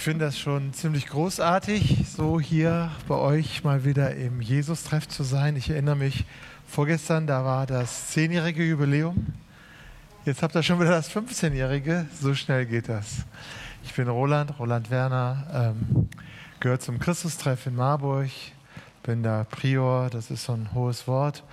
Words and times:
Ich 0.00 0.04
finde 0.04 0.24
das 0.24 0.38
schon 0.38 0.72
ziemlich 0.72 1.08
großartig, 1.08 2.06
so 2.08 2.40
hier 2.40 2.90
bei 3.06 3.16
euch 3.16 3.64
mal 3.64 3.84
wieder 3.84 4.14
im 4.16 4.40
Jesus-Treff 4.40 5.06
zu 5.06 5.24
sein. 5.24 5.56
Ich 5.56 5.68
erinnere 5.68 5.94
mich, 5.94 6.24
vorgestern, 6.66 7.26
da 7.26 7.44
war 7.44 7.66
das 7.66 8.08
zehnjährige 8.08 8.64
Jubiläum. 8.64 9.26
Jetzt 10.24 10.42
habt 10.42 10.54
ihr 10.54 10.62
schon 10.62 10.80
wieder 10.80 10.92
das 10.92 11.14
15-jährige. 11.14 12.06
So 12.18 12.34
schnell 12.34 12.64
geht 12.64 12.88
das. 12.88 13.26
Ich 13.84 13.92
bin 13.92 14.08
Roland, 14.08 14.58
Roland 14.58 14.90
Werner, 14.90 15.74
ähm, 15.76 16.08
gehört 16.60 16.80
zum 16.80 16.98
Christustreff 16.98 17.66
in 17.66 17.76
Marburg, 17.76 18.30
bin 19.02 19.22
da 19.22 19.44
Prior, 19.44 20.08
das 20.08 20.30
ist 20.30 20.44
so 20.44 20.54
ein 20.54 20.72
hohes 20.72 21.06
Wort, 21.08 21.44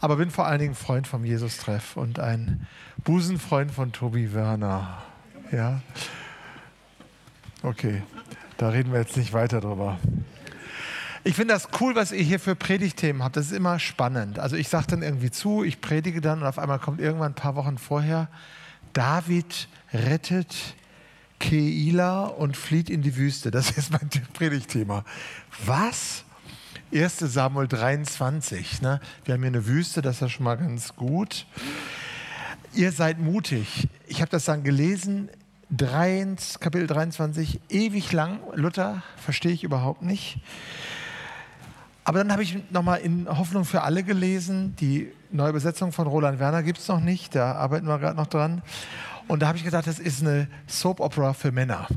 aber 0.00 0.14
bin 0.14 0.30
vor 0.30 0.46
allen 0.46 0.60
Dingen 0.60 0.76
Freund 0.76 1.08
vom 1.08 1.24
Jesus-Treff 1.24 1.96
und 1.96 2.20
ein 2.20 2.68
Busenfreund 3.02 3.72
von 3.72 3.90
Tobi 3.90 4.32
Werner. 4.32 5.02
Ja. 5.50 5.80
Okay, 7.66 8.00
da 8.58 8.68
reden 8.68 8.92
wir 8.92 9.00
jetzt 9.00 9.16
nicht 9.16 9.32
weiter 9.32 9.60
drüber. 9.60 9.98
Ich 11.24 11.34
finde 11.34 11.52
das 11.52 11.66
cool, 11.80 11.96
was 11.96 12.12
ihr 12.12 12.22
hier 12.22 12.38
für 12.38 12.54
Predigtthemen 12.54 13.24
habt. 13.24 13.36
Das 13.36 13.46
ist 13.46 13.52
immer 13.52 13.80
spannend. 13.80 14.38
Also 14.38 14.54
ich 14.54 14.68
sage 14.68 14.86
dann 14.86 15.02
irgendwie 15.02 15.32
zu, 15.32 15.64
ich 15.64 15.80
predige 15.80 16.20
dann 16.20 16.42
und 16.42 16.46
auf 16.46 16.60
einmal 16.60 16.78
kommt 16.78 17.00
irgendwann 17.00 17.32
ein 17.32 17.34
paar 17.34 17.56
Wochen 17.56 17.76
vorher, 17.76 18.28
David 18.92 19.66
rettet 19.92 20.54
Keila 21.40 22.26
und 22.26 22.56
flieht 22.56 22.88
in 22.88 23.02
die 23.02 23.16
Wüste. 23.16 23.50
Das 23.50 23.72
ist 23.72 23.90
mein 23.90 24.08
Predigtthema. 24.34 25.04
Was? 25.64 26.22
1 26.94 27.18
Samuel 27.18 27.66
23. 27.66 28.80
Ne? 28.82 29.00
Wir 29.24 29.34
haben 29.34 29.40
hier 29.40 29.48
eine 29.48 29.66
Wüste, 29.66 30.02
das 30.02 30.16
ist 30.16 30.20
ja 30.20 30.28
schon 30.28 30.44
mal 30.44 30.56
ganz 30.56 30.94
gut. 30.94 31.46
Ihr 32.74 32.92
seid 32.92 33.18
mutig. 33.18 33.88
Ich 34.06 34.20
habe 34.20 34.30
das 34.30 34.44
dann 34.44 34.62
gelesen 34.62 35.30
3, 35.70 36.36
Kapitel 36.60 36.86
23, 36.86 37.60
ewig 37.68 38.12
lang. 38.12 38.38
Luther 38.54 39.02
verstehe 39.16 39.52
ich 39.52 39.64
überhaupt 39.64 40.02
nicht. 40.02 40.38
Aber 42.04 42.18
dann 42.18 42.30
habe 42.30 42.44
ich 42.44 42.70
nochmal 42.70 43.00
in 43.00 43.26
Hoffnung 43.28 43.64
für 43.64 43.82
alle 43.82 44.04
gelesen. 44.04 44.76
Die 44.76 45.12
neue 45.32 45.52
Besetzung 45.52 45.90
von 45.90 46.06
Roland 46.06 46.38
Werner 46.38 46.62
gibt 46.62 46.78
es 46.78 46.86
noch 46.86 47.00
nicht, 47.00 47.34
da 47.34 47.56
arbeiten 47.56 47.88
wir 47.88 47.98
gerade 47.98 48.16
noch 48.16 48.28
dran. 48.28 48.62
Und 49.26 49.42
da 49.42 49.48
habe 49.48 49.58
ich 49.58 49.64
gedacht, 49.64 49.88
das 49.88 49.98
ist 49.98 50.22
eine 50.22 50.46
Soap 50.68 51.00
Opera 51.00 51.32
für 51.32 51.50
Männer. 51.50 51.88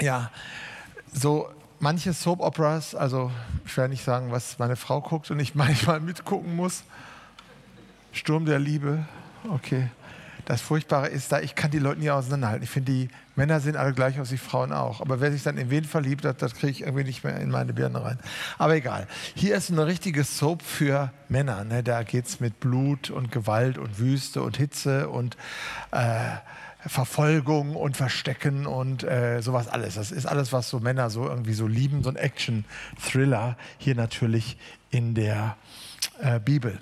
Ja, 0.00 0.30
so 1.12 1.48
manche 1.80 2.12
Soap 2.12 2.40
Operas, 2.40 2.94
also 2.94 3.32
ich 3.64 3.76
werde 3.76 3.90
nicht 3.90 4.04
sagen, 4.04 4.30
was 4.30 4.60
meine 4.60 4.76
Frau 4.76 5.00
guckt 5.00 5.28
und 5.32 5.40
ich 5.40 5.54
manchmal 5.56 5.98
mitgucken 5.98 6.54
muss. 6.54 6.84
Sturm 8.12 8.46
der 8.46 8.60
Liebe, 8.60 9.04
okay. 9.50 9.90
Das 10.46 10.60
Furchtbare 10.60 11.08
ist 11.08 11.32
da, 11.32 11.40
ich 11.40 11.56
kann 11.56 11.72
die 11.72 11.80
Leute 11.80 11.98
nie 11.98 12.10
auseinanderhalten. 12.10 12.62
Ich 12.62 12.70
finde, 12.70 12.92
die 12.92 13.08
Männer 13.34 13.58
sehen 13.58 13.74
alle 13.74 13.92
gleich 13.92 14.20
aus, 14.20 14.28
die 14.28 14.38
Frauen 14.38 14.72
auch. 14.72 15.00
Aber 15.00 15.20
wer 15.20 15.32
sich 15.32 15.42
dann 15.42 15.58
in 15.58 15.70
wen 15.70 15.82
verliebt 15.82 16.24
hat, 16.24 16.40
das 16.40 16.54
kriege 16.54 16.70
ich 16.70 16.80
irgendwie 16.82 17.02
nicht 17.02 17.24
mehr 17.24 17.40
in 17.40 17.50
meine 17.50 17.72
Birne 17.72 18.02
rein. 18.02 18.20
Aber 18.56 18.76
egal. 18.76 19.08
Hier 19.34 19.56
ist 19.56 19.72
eine 19.72 19.86
richtige 19.86 20.22
Soap 20.22 20.62
für 20.62 21.12
Männer. 21.28 21.64
Ne? 21.64 21.82
Da 21.82 22.04
geht 22.04 22.26
es 22.26 22.38
mit 22.38 22.60
Blut 22.60 23.10
und 23.10 23.32
Gewalt 23.32 23.76
und 23.76 23.98
Wüste 23.98 24.40
und 24.40 24.56
Hitze 24.56 25.08
und 25.08 25.36
äh, 25.90 26.36
Verfolgung 26.86 27.74
und 27.74 27.96
Verstecken 27.96 28.66
und 28.66 29.02
äh, 29.02 29.40
sowas 29.40 29.66
alles. 29.66 29.96
Das 29.96 30.12
ist 30.12 30.26
alles, 30.26 30.52
was 30.52 30.70
so 30.70 30.78
Männer 30.78 31.10
so 31.10 31.24
irgendwie 31.28 31.54
so 31.54 31.66
lieben, 31.66 32.04
so 32.04 32.10
ein 32.10 32.16
Action-Thriller. 32.16 33.56
Hier 33.78 33.96
natürlich 33.96 34.58
in 34.90 35.16
der 35.16 35.56
äh, 36.20 36.38
Bibel. 36.38 36.78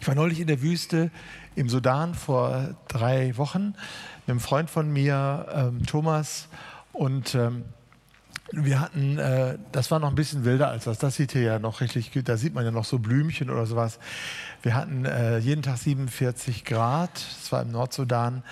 Ich 0.00 0.06
war 0.06 0.14
neulich 0.14 0.40
in 0.40 0.46
der 0.46 0.62
Wüste 0.62 1.10
im 1.56 1.68
Sudan 1.68 2.14
vor 2.14 2.74
drei 2.88 3.36
Wochen 3.36 3.74
mit 4.26 4.30
einem 4.30 4.40
Freund 4.40 4.70
von 4.70 4.92
mir, 4.92 5.46
ähm, 5.54 5.86
Thomas, 5.86 6.48
und 6.92 7.34
ähm, 7.34 7.64
wir 8.52 8.80
hatten, 8.80 9.18
äh, 9.18 9.58
das 9.72 9.90
war 9.90 9.98
noch 9.98 10.08
ein 10.08 10.14
bisschen 10.14 10.44
wilder 10.44 10.68
als 10.68 10.84
das. 10.84 10.98
Das 10.98 11.16
sieht 11.16 11.32
hier 11.32 11.42
ja 11.42 11.58
noch 11.58 11.80
richtig, 11.80 12.12
da 12.24 12.36
sieht 12.36 12.54
man 12.54 12.64
ja 12.64 12.70
noch 12.70 12.84
so 12.84 12.98
Blümchen 12.98 13.50
oder 13.50 13.66
sowas. 13.66 13.98
Wir 14.62 14.74
hatten 14.74 15.04
äh, 15.04 15.38
jeden 15.38 15.62
Tag 15.62 15.78
47 15.78 16.64
Grad, 16.64 17.10
das 17.14 17.52
war 17.52 17.62
im 17.62 17.72
Nordsudan. 17.72 18.42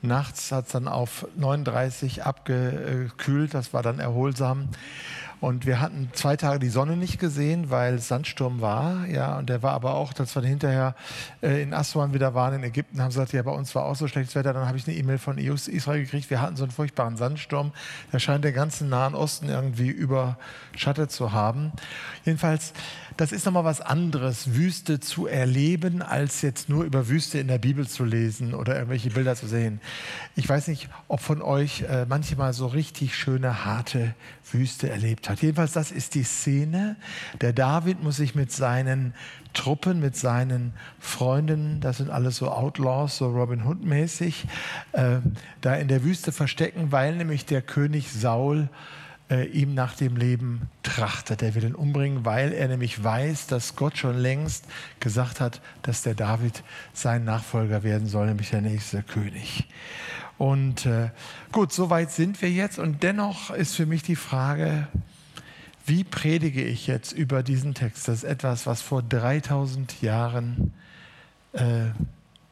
Nachts 0.00 0.52
hat 0.52 0.66
es 0.66 0.72
dann 0.72 0.86
auf 0.86 1.26
39 1.36 2.24
abgekühlt, 2.24 3.52
das 3.52 3.72
war 3.72 3.82
dann 3.82 3.98
erholsam. 3.98 4.68
Und 5.40 5.66
wir 5.66 5.80
hatten 5.80 6.10
zwei 6.14 6.36
Tage 6.36 6.58
die 6.58 6.68
Sonne 6.68 6.96
nicht 6.96 7.20
gesehen, 7.20 7.70
weil 7.70 7.98
Sandsturm 8.00 8.60
war. 8.60 9.06
Ja, 9.06 9.38
und 9.38 9.48
der 9.48 9.62
war 9.62 9.72
aber 9.72 9.94
auch, 9.94 10.12
dass 10.12 10.34
wir 10.34 10.42
hinterher 10.42 10.96
äh, 11.42 11.62
in 11.62 11.72
Aswan 11.72 12.12
wieder 12.12 12.34
waren, 12.34 12.54
in 12.54 12.64
Ägypten, 12.64 13.00
haben 13.00 13.08
gesagt, 13.08 13.32
ja, 13.32 13.42
bei 13.42 13.52
uns 13.52 13.74
war 13.74 13.84
auch 13.84 13.94
so 13.94 14.08
schlechtes 14.08 14.34
Wetter. 14.34 14.52
Dann 14.52 14.66
habe 14.66 14.78
ich 14.78 14.88
eine 14.88 14.96
E-Mail 14.96 15.18
von 15.18 15.38
Israel 15.38 16.02
gekriegt. 16.02 16.30
Wir 16.30 16.40
hatten 16.40 16.56
so 16.56 16.64
einen 16.64 16.72
furchtbaren 16.72 17.16
Sandsturm. 17.16 17.72
Der 18.12 18.18
scheint 18.18 18.44
den 18.44 18.54
ganzen 18.54 18.88
Nahen 18.88 19.14
Osten 19.14 19.48
irgendwie 19.48 19.88
überschattet 19.88 21.12
zu 21.12 21.32
haben. 21.32 21.72
Jedenfalls, 22.24 22.72
das 23.18 23.32
ist 23.32 23.44
nochmal 23.44 23.64
was 23.64 23.80
anderes, 23.80 24.54
Wüste 24.54 25.00
zu 25.00 25.26
erleben, 25.26 26.02
als 26.02 26.40
jetzt 26.40 26.68
nur 26.68 26.84
über 26.84 27.08
Wüste 27.08 27.40
in 27.40 27.48
der 27.48 27.58
Bibel 27.58 27.86
zu 27.88 28.04
lesen 28.04 28.54
oder 28.54 28.76
irgendwelche 28.76 29.10
Bilder 29.10 29.34
zu 29.34 29.48
sehen. 29.48 29.80
Ich 30.36 30.48
weiß 30.48 30.68
nicht, 30.68 30.88
ob 31.08 31.18
von 31.18 31.42
euch 31.42 31.82
äh, 31.82 32.06
manchmal 32.08 32.52
so 32.52 32.68
richtig 32.68 33.16
schöne, 33.16 33.64
harte 33.64 34.14
Wüste 34.52 34.88
erlebt 34.88 35.28
hat. 35.28 35.42
Jedenfalls, 35.42 35.72
das 35.72 35.90
ist 35.90 36.14
die 36.14 36.22
Szene. 36.22 36.94
Der 37.40 37.52
David 37.52 38.04
muss 38.04 38.18
sich 38.18 38.36
mit 38.36 38.52
seinen 38.52 39.14
Truppen, 39.52 39.98
mit 39.98 40.14
seinen 40.14 40.72
Freunden, 41.00 41.80
das 41.80 41.96
sind 41.96 42.10
alles 42.10 42.36
so 42.36 42.48
Outlaws, 42.52 43.16
so 43.16 43.30
Robin 43.30 43.66
Hood 43.66 43.82
mäßig, 43.82 44.46
äh, 44.92 45.16
da 45.60 45.74
in 45.74 45.88
der 45.88 46.04
Wüste 46.04 46.30
verstecken, 46.30 46.92
weil 46.92 47.16
nämlich 47.16 47.46
der 47.46 47.62
König 47.62 48.12
Saul 48.12 48.68
äh, 49.30 49.44
ihm 49.46 49.74
nach 49.74 49.94
dem 49.94 50.16
Leben 50.16 50.68
trachtet. 50.82 51.42
Er 51.42 51.54
will 51.54 51.64
ihn 51.64 51.74
umbringen, 51.74 52.24
weil 52.24 52.52
er 52.52 52.68
nämlich 52.68 53.02
weiß, 53.02 53.46
dass 53.46 53.76
Gott 53.76 53.98
schon 53.98 54.16
längst 54.16 54.64
gesagt 55.00 55.40
hat, 55.40 55.60
dass 55.82 56.02
der 56.02 56.14
David 56.14 56.62
sein 56.92 57.24
Nachfolger 57.24 57.82
werden 57.82 58.06
soll, 58.06 58.26
nämlich 58.26 58.50
der 58.50 58.62
nächste 58.62 59.02
König. 59.02 59.68
Und 60.38 60.86
äh, 60.86 61.10
gut, 61.52 61.72
soweit 61.72 62.10
sind 62.10 62.40
wir 62.40 62.50
jetzt. 62.50 62.78
Und 62.78 63.02
dennoch 63.02 63.50
ist 63.50 63.74
für 63.74 63.86
mich 63.86 64.02
die 64.02 64.16
Frage, 64.16 64.86
wie 65.84 66.04
predige 66.04 66.62
ich 66.62 66.86
jetzt 66.86 67.12
über 67.12 67.42
diesen 67.42 67.74
Text? 67.74 68.08
Das 68.08 68.18
ist 68.18 68.24
etwas, 68.24 68.66
was 68.66 68.82
vor 68.82 69.02
3000 69.02 70.00
Jahren 70.00 70.72
äh, 71.52 71.86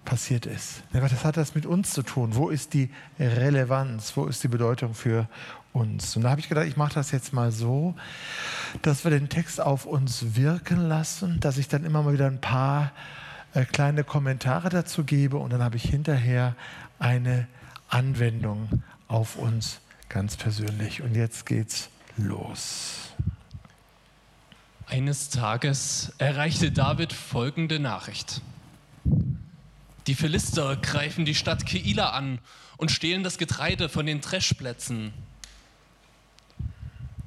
passiert 0.04 0.46
ist. 0.46 0.82
Was 0.92 1.24
hat 1.24 1.36
das 1.36 1.54
mit 1.54 1.66
uns 1.66 1.92
zu 1.92 2.02
tun? 2.02 2.34
Wo 2.34 2.48
ist 2.48 2.72
die 2.72 2.90
Relevanz? 3.20 4.16
Wo 4.16 4.24
ist 4.24 4.42
die 4.42 4.48
Bedeutung 4.48 4.94
für 4.94 5.28
uns? 5.76 6.16
Und 6.16 6.22
da 6.22 6.30
habe 6.30 6.40
ich 6.40 6.48
gedacht, 6.48 6.66
ich 6.66 6.76
mache 6.76 6.94
das 6.94 7.10
jetzt 7.10 7.32
mal 7.32 7.52
so, 7.52 7.94
dass 8.82 9.04
wir 9.04 9.10
den 9.10 9.28
Text 9.28 9.60
auf 9.60 9.84
uns 9.86 10.36
wirken 10.36 10.88
lassen, 10.88 11.38
dass 11.40 11.58
ich 11.58 11.68
dann 11.68 11.84
immer 11.84 12.02
mal 12.02 12.14
wieder 12.14 12.26
ein 12.26 12.40
paar 12.40 12.92
äh, 13.54 13.64
kleine 13.64 14.02
Kommentare 14.02 14.70
dazu 14.70 15.04
gebe 15.04 15.36
und 15.36 15.52
dann 15.52 15.62
habe 15.62 15.76
ich 15.76 15.84
hinterher 15.84 16.56
eine 16.98 17.46
Anwendung 17.88 18.82
auf 19.08 19.36
uns 19.36 19.80
ganz 20.08 20.36
persönlich. 20.36 21.02
Und 21.02 21.14
jetzt 21.14 21.46
geht's 21.46 21.90
los. 22.16 23.12
Eines 24.86 25.30
Tages 25.30 26.12
erreichte 26.18 26.70
David 26.70 27.12
folgende 27.12 27.80
Nachricht. 27.80 28.40
Die 30.06 30.14
Philister 30.14 30.76
greifen 30.76 31.24
die 31.24 31.34
Stadt 31.34 31.66
Keila 31.66 32.10
an 32.10 32.38
und 32.76 32.92
stehlen 32.92 33.24
das 33.24 33.38
Getreide 33.38 33.88
von 33.88 34.06
den 34.06 34.20
Dreschplätzen. 34.20 35.12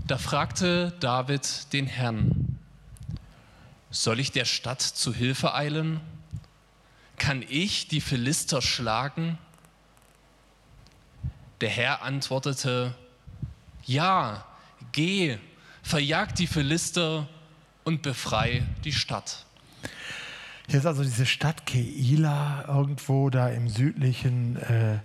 Da 0.10 0.18
fragte 0.18 0.92
David 1.02 1.72
den 1.72 1.86
Herrn, 1.86 2.58
soll 3.92 4.20
ich 4.20 4.32
der 4.32 4.46
Stadt 4.46 4.82
zu 4.82 5.14
Hilfe 5.14 5.54
eilen? 5.54 6.02
Kann 7.20 7.46
ich 7.48 7.90
die 7.90 8.02
Philister 8.02 8.64
schlagen? 8.64 9.38
Der 11.62 11.70
Herr 11.70 12.02
antwortete, 12.02 12.96
ja, 13.86 14.48
geh, 14.94 15.38
verjag 15.84 16.34
die 16.34 16.48
Philister 16.48 17.30
und 17.84 18.02
befrei 18.02 18.64
die 18.86 18.94
Stadt. 18.94 19.46
Hier 20.68 20.80
ist 20.80 20.88
also 20.88 21.04
diese 21.04 21.28
Stadt 21.28 21.68
Keila, 21.68 22.66
irgendwo 22.68 23.30
da 23.30 23.50
im 23.50 23.70
südlichen 23.70 24.56
äh, 24.56 25.02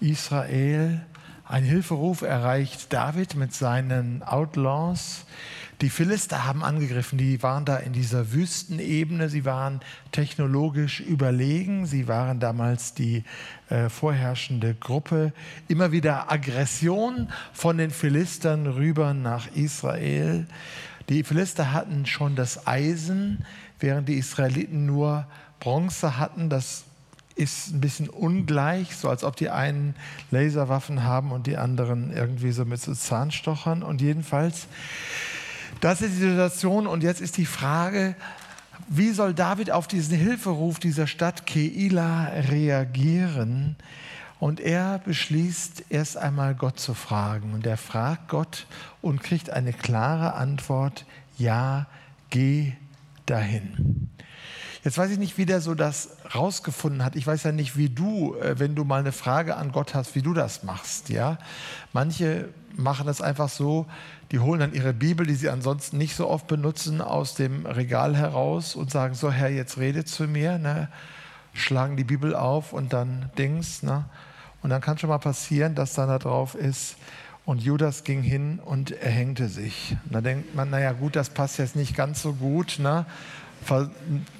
Israel. 0.00 1.06
Ein 1.48 1.64
Hilferuf 1.64 2.20
erreicht 2.20 2.92
David 2.92 3.34
mit 3.34 3.54
seinen 3.54 4.22
Outlaws. 4.22 5.24
Die 5.80 5.88
Philister 5.88 6.44
haben 6.44 6.62
angegriffen, 6.62 7.16
die 7.16 7.42
waren 7.42 7.64
da 7.64 7.78
in 7.78 7.94
dieser 7.94 8.32
Wüstenebene, 8.32 9.30
sie 9.30 9.46
waren 9.46 9.80
technologisch 10.12 11.00
überlegen, 11.00 11.86
sie 11.86 12.06
waren 12.06 12.38
damals 12.38 12.92
die 12.92 13.24
äh, 13.70 13.88
vorherrschende 13.88 14.74
Gruppe. 14.74 15.32
Immer 15.68 15.90
wieder 15.90 16.30
Aggression 16.30 17.28
von 17.54 17.78
den 17.78 17.92
Philistern 17.92 18.66
rüber 18.66 19.14
nach 19.14 19.46
Israel. 19.54 20.46
Die 21.08 21.24
Philister 21.24 21.72
hatten 21.72 22.04
schon 22.04 22.36
das 22.36 22.66
Eisen, 22.66 23.46
während 23.80 24.06
die 24.06 24.18
Israeliten 24.18 24.84
nur 24.84 25.26
Bronze 25.60 26.18
hatten. 26.18 26.50
Das 26.50 26.84
ist 27.38 27.72
ein 27.72 27.80
bisschen 27.80 28.08
ungleich, 28.08 28.96
so 28.96 29.08
als 29.08 29.22
ob 29.22 29.36
die 29.36 29.48
einen 29.48 29.94
Laserwaffen 30.30 31.04
haben 31.04 31.30
und 31.30 31.46
die 31.46 31.56
anderen 31.56 32.12
irgendwie 32.12 32.50
so 32.50 32.64
mit 32.64 32.80
so 32.80 32.92
Zahnstochern. 32.92 33.82
Und 33.82 34.00
jedenfalls, 34.00 34.66
das 35.80 36.02
ist 36.02 36.14
die 36.16 36.30
Situation. 36.30 36.86
Und 36.86 37.02
jetzt 37.02 37.20
ist 37.20 37.36
die 37.36 37.46
Frage, 37.46 38.16
wie 38.88 39.10
soll 39.10 39.34
David 39.34 39.70
auf 39.70 39.86
diesen 39.86 40.16
Hilferuf 40.16 40.80
dieser 40.80 41.06
Stadt 41.06 41.46
Keila 41.46 42.24
reagieren? 42.50 43.76
Und 44.40 44.60
er 44.60 44.98
beschließt 44.98 45.84
erst 45.90 46.16
einmal 46.16 46.54
Gott 46.54 46.80
zu 46.80 46.94
fragen. 46.94 47.54
Und 47.54 47.66
er 47.66 47.76
fragt 47.76 48.28
Gott 48.28 48.66
und 49.00 49.22
kriegt 49.22 49.50
eine 49.50 49.72
klare 49.72 50.34
Antwort, 50.34 51.04
ja, 51.36 51.86
geh 52.30 52.72
dahin. 53.26 54.10
Jetzt 54.84 54.96
weiß 54.96 55.10
ich 55.10 55.18
nicht, 55.18 55.38
wie 55.38 55.46
der 55.46 55.60
so 55.60 55.74
das 55.74 56.10
rausgefunden 56.34 57.04
hat. 57.04 57.16
Ich 57.16 57.26
weiß 57.26 57.42
ja 57.42 57.52
nicht, 57.52 57.76
wie 57.76 57.88
du, 57.88 58.36
äh, 58.36 58.58
wenn 58.58 58.74
du 58.74 58.84
mal 58.84 59.00
eine 59.00 59.12
Frage 59.12 59.56
an 59.56 59.72
Gott 59.72 59.94
hast, 59.94 60.14
wie 60.14 60.22
du 60.22 60.34
das 60.34 60.62
machst. 60.62 61.08
Ja? 61.08 61.38
Manche 61.92 62.48
machen 62.76 63.06
das 63.06 63.20
einfach 63.20 63.48
so, 63.48 63.86
die 64.30 64.38
holen 64.38 64.60
dann 64.60 64.72
ihre 64.72 64.92
Bibel, 64.92 65.26
die 65.26 65.34
sie 65.34 65.50
ansonsten 65.50 65.98
nicht 65.98 66.14
so 66.14 66.28
oft 66.28 66.46
benutzen, 66.46 67.00
aus 67.00 67.34
dem 67.34 67.66
Regal 67.66 68.16
heraus 68.16 68.76
und 68.76 68.90
sagen 68.90 69.14
so, 69.14 69.32
Herr, 69.32 69.50
jetzt 69.50 69.78
rede 69.78 70.04
zu 70.04 70.24
mir. 70.24 70.58
Ne? 70.58 70.88
Schlagen 71.54 71.96
die 71.96 72.04
Bibel 72.04 72.34
auf 72.36 72.72
und 72.72 72.92
dann 72.92 73.30
Dings. 73.36 73.82
Ne? 73.82 74.04
Und 74.62 74.70
dann 74.70 74.80
kann 74.80 74.98
schon 74.98 75.10
mal 75.10 75.18
passieren, 75.18 75.74
dass 75.74 75.94
dann 75.94 76.08
da 76.08 76.18
drauf 76.18 76.54
ist, 76.54 76.96
und 77.48 77.62
Judas 77.62 78.04
ging 78.04 78.20
hin 78.20 78.60
und 78.62 78.90
erhängte 78.90 79.48
sich. 79.48 79.96
Und 80.04 80.14
da 80.14 80.20
denkt 80.20 80.54
man, 80.54 80.68
naja 80.68 80.92
gut, 80.92 81.16
das 81.16 81.30
passt 81.30 81.58
jetzt 81.58 81.76
nicht 81.76 81.96
ganz 81.96 82.20
so 82.20 82.34
gut. 82.34 82.78
Ne? 82.78 83.06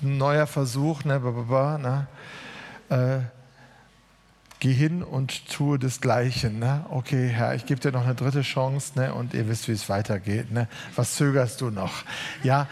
Neuer 0.01 0.47
Versuch, 0.47 1.05
ne? 1.05 1.19
ne? 1.21 2.07
Äh, 2.89 3.21
geh 4.61 4.73
hin 4.73 5.03
und 5.03 5.49
tue 5.49 5.79
das 5.79 6.01
Gleiche. 6.01 6.51
Ne? 6.51 6.85
Okay, 6.91 7.29
Herr, 7.29 7.55
ich 7.55 7.67
gebe 7.67 7.81
dir 7.81 7.93
noch 7.93 8.05
eine 8.05 8.15
dritte 8.15 8.43
Chance 8.43 8.93
ne? 8.97 9.15
und 9.15 9.35
ihr 9.35 9.49
wisst, 9.49 9.69
wie 9.69 9.73
es 9.73 9.89
weitergeht. 9.89 10.51
Ne? 10.51 10.69
Was 10.97 11.17
zögerst 11.17 11.61
du 11.61 11.71
noch? 11.71 12.05
Ja, 12.43 12.67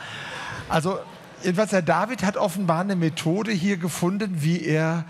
also 0.68 0.98
jedenfalls, 1.42 1.70
der 1.70 1.82
David 1.82 2.22
hat 2.22 2.36
offenbar 2.36 2.80
eine 2.80 2.96
Methode 2.96 3.52
hier 3.52 3.76
gefunden, 3.76 4.42
wie 4.42 4.62
er 4.62 5.04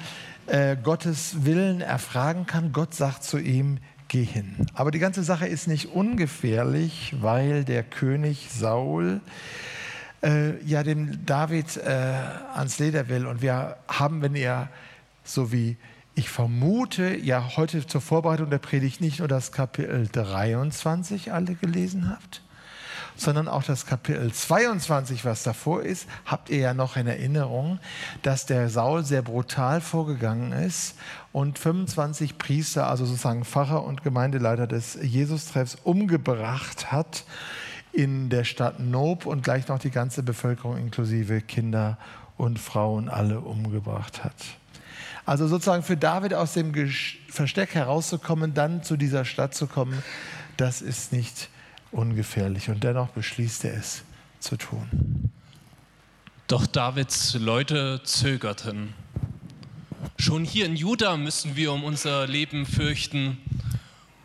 äh, 0.46 0.76
Gottes 0.76 1.44
Willen 1.44 1.80
erfragen 1.80 2.46
kann. 2.46 2.72
Gott 2.72 2.94
sagt 2.94 3.24
zu 3.24 3.38
ihm, 3.38 3.78
geh 4.08 4.24
hin. 4.24 4.66
Aber 4.74 4.90
die 4.90 4.98
ganze 4.98 5.22
Sache 5.22 5.46
ist 5.46 5.66
nicht 5.66 5.86
ungefährlich, 5.94 7.14
weil 7.20 7.64
der 7.64 7.82
König 7.82 8.48
Saul 8.50 9.20
äh, 10.22 10.62
ja 10.64 10.82
dem 10.82 11.24
David 11.26 11.76
äh, 11.76 12.12
ans 12.54 12.78
Leder 12.78 13.08
will. 13.08 13.26
Und 13.26 13.42
wir 13.42 13.76
haben, 13.88 14.22
wenn 14.22 14.34
ihr 14.34 14.68
so 15.24 15.52
wie 15.52 15.76
ich 16.14 16.30
vermute, 16.30 17.14
ja 17.14 17.56
heute 17.56 17.86
zur 17.86 18.00
Vorbereitung 18.00 18.48
der 18.48 18.58
Predigt 18.58 19.00
nicht 19.02 19.18
nur 19.18 19.28
das 19.28 19.52
Kapitel 19.52 20.08
23 20.10 21.32
alle 21.32 21.54
gelesen 21.54 22.08
habt, 22.08 22.42
sondern 23.16 23.48
auch 23.48 23.62
das 23.62 23.84
Kapitel 23.84 24.32
22, 24.32 25.26
was 25.26 25.42
davor 25.42 25.82
ist, 25.82 26.08
habt 26.24 26.48
ihr 26.48 26.58
ja 26.58 26.74
noch 26.74 26.96
in 26.96 27.06
Erinnerung, 27.06 27.80
dass 28.22 28.46
der 28.46 28.70
Saul 28.70 29.04
sehr 29.04 29.22
brutal 29.22 29.82
vorgegangen 29.82 30.52
ist 30.52 30.96
und 31.32 31.58
25 31.58 32.38
Priester, 32.38 32.88
also 32.88 33.04
sozusagen 33.04 33.44
Pfarrer 33.44 33.84
und 33.84 34.02
Gemeindeleiter 34.02 34.66
des 34.66 34.98
Jesus-Treffs, 35.00 35.76
umgebracht 35.84 36.92
hat 36.92 37.24
in 37.96 38.28
der 38.28 38.44
Stadt 38.44 38.78
Nob 38.78 39.24
und 39.24 39.42
gleich 39.42 39.68
noch 39.68 39.78
die 39.78 39.90
ganze 39.90 40.22
Bevölkerung 40.22 40.76
inklusive 40.76 41.40
Kinder 41.40 41.96
und 42.36 42.58
Frauen 42.58 43.08
alle 43.08 43.40
umgebracht 43.40 44.22
hat. 44.22 44.34
Also 45.24 45.48
sozusagen 45.48 45.82
für 45.82 45.96
David 45.96 46.34
aus 46.34 46.52
dem 46.52 46.74
Versteck 47.28 47.74
herauszukommen, 47.74 48.52
dann 48.52 48.82
zu 48.82 48.98
dieser 48.98 49.24
Stadt 49.24 49.54
zu 49.54 49.66
kommen, 49.66 50.02
das 50.58 50.82
ist 50.82 51.14
nicht 51.14 51.48
ungefährlich. 51.90 52.68
Und 52.68 52.84
dennoch 52.84 53.08
beschließt 53.08 53.64
er 53.64 53.78
es 53.78 54.02
zu 54.40 54.58
tun. 54.58 55.30
Doch 56.48 56.66
Davids 56.66 57.34
Leute 57.34 58.02
zögerten. 58.04 58.92
Schon 60.18 60.44
hier 60.44 60.66
in 60.66 60.76
Juda 60.76 61.16
müssen 61.16 61.56
wir 61.56 61.72
um 61.72 61.82
unser 61.82 62.26
Leben 62.26 62.66
fürchten. 62.66 63.38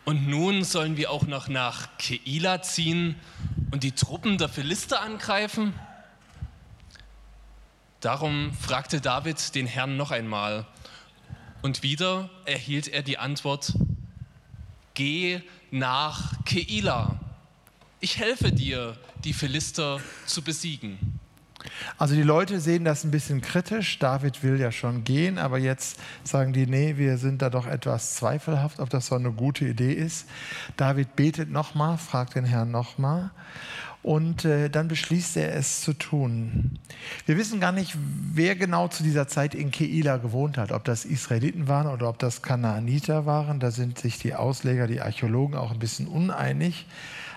Und 0.04 0.28
nun 0.28 0.62
sollen 0.62 0.98
wir 0.98 1.10
auch 1.10 1.26
noch 1.26 1.48
nach 1.48 1.88
Keila 1.96 2.60
ziehen 2.60 3.16
und 3.72 3.82
die 3.82 3.92
Truppen 3.92 4.38
der 4.38 4.48
Philister 4.48 5.02
angreifen? 5.02 5.74
Darum 7.98 8.52
fragte 8.54 9.00
David 9.00 9.56
den 9.56 9.66
Herrn 9.66 9.96
noch 9.96 10.12
einmal. 10.12 10.66
Und 11.62 11.82
wieder 11.82 12.30
erhielt 12.44 12.86
er 12.86 13.02
die 13.02 13.18
Antwort, 13.18 13.74
geh 14.94 15.42
nach 15.70 16.44
Keila 16.44 17.18
ich 18.02 18.18
helfe 18.18 18.50
dir, 18.50 18.98
die 19.22 19.32
Philister 19.32 20.00
zu 20.26 20.42
besiegen. 20.42 21.20
Also 21.98 22.14
die 22.14 22.22
Leute 22.22 22.60
sehen 22.60 22.84
das 22.84 23.04
ein 23.04 23.10
bisschen 23.10 23.40
kritisch. 23.40 23.98
David 23.98 24.42
will 24.42 24.58
ja 24.60 24.72
schon 24.72 25.04
gehen, 25.04 25.38
aber 25.38 25.58
jetzt 25.58 25.98
sagen 26.24 26.52
die, 26.52 26.66
nee, 26.66 26.96
wir 26.96 27.18
sind 27.18 27.42
da 27.42 27.50
doch 27.50 27.66
etwas 27.66 28.14
zweifelhaft, 28.14 28.80
ob 28.80 28.90
das 28.90 29.06
so 29.06 29.14
eine 29.14 29.32
gute 29.32 29.66
Idee 29.66 29.92
ist. 29.92 30.28
David 30.76 31.16
betet 31.16 31.50
nochmal, 31.50 31.98
fragt 31.98 32.34
den 32.34 32.44
Herrn 32.44 32.70
nochmal 32.70 33.30
und 34.02 34.44
äh, 34.44 34.68
dann 34.68 34.88
beschließt 34.88 35.36
er 35.36 35.54
es 35.54 35.80
zu 35.80 35.92
tun. 35.92 36.78
Wir 37.26 37.36
wissen 37.36 37.60
gar 37.60 37.72
nicht, 37.72 37.96
wer 38.34 38.56
genau 38.56 38.88
zu 38.88 39.02
dieser 39.02 39.28
Zeit 39.28 39.54
in 39.54 39.70
Keila 39.70 40.16
gewohnt 40.16 40.58
hat, 40.58 40.72
ob 40.72 40.84
das 40.84 41.04
Israeliten 41.04 41.68
waren 41.68 41.86
oder 41.86 42.08
ob 42.08 42.18
das 42.18 42.42
Kanaaniter 42.42 43.26
waren. 43.26 43.60
Da 43.60 43.70
sind 43.70 43.98
sich 43.98 44.18
die 44.18 44.34
Ausleger, 44.34 44.88
die 44.88 45.00
Archäologen 45.00 45.56
auch 45.56 45.70
ein 45.70 45.78
bisschen 45.78 46.08
uneinig. 46.08 46.86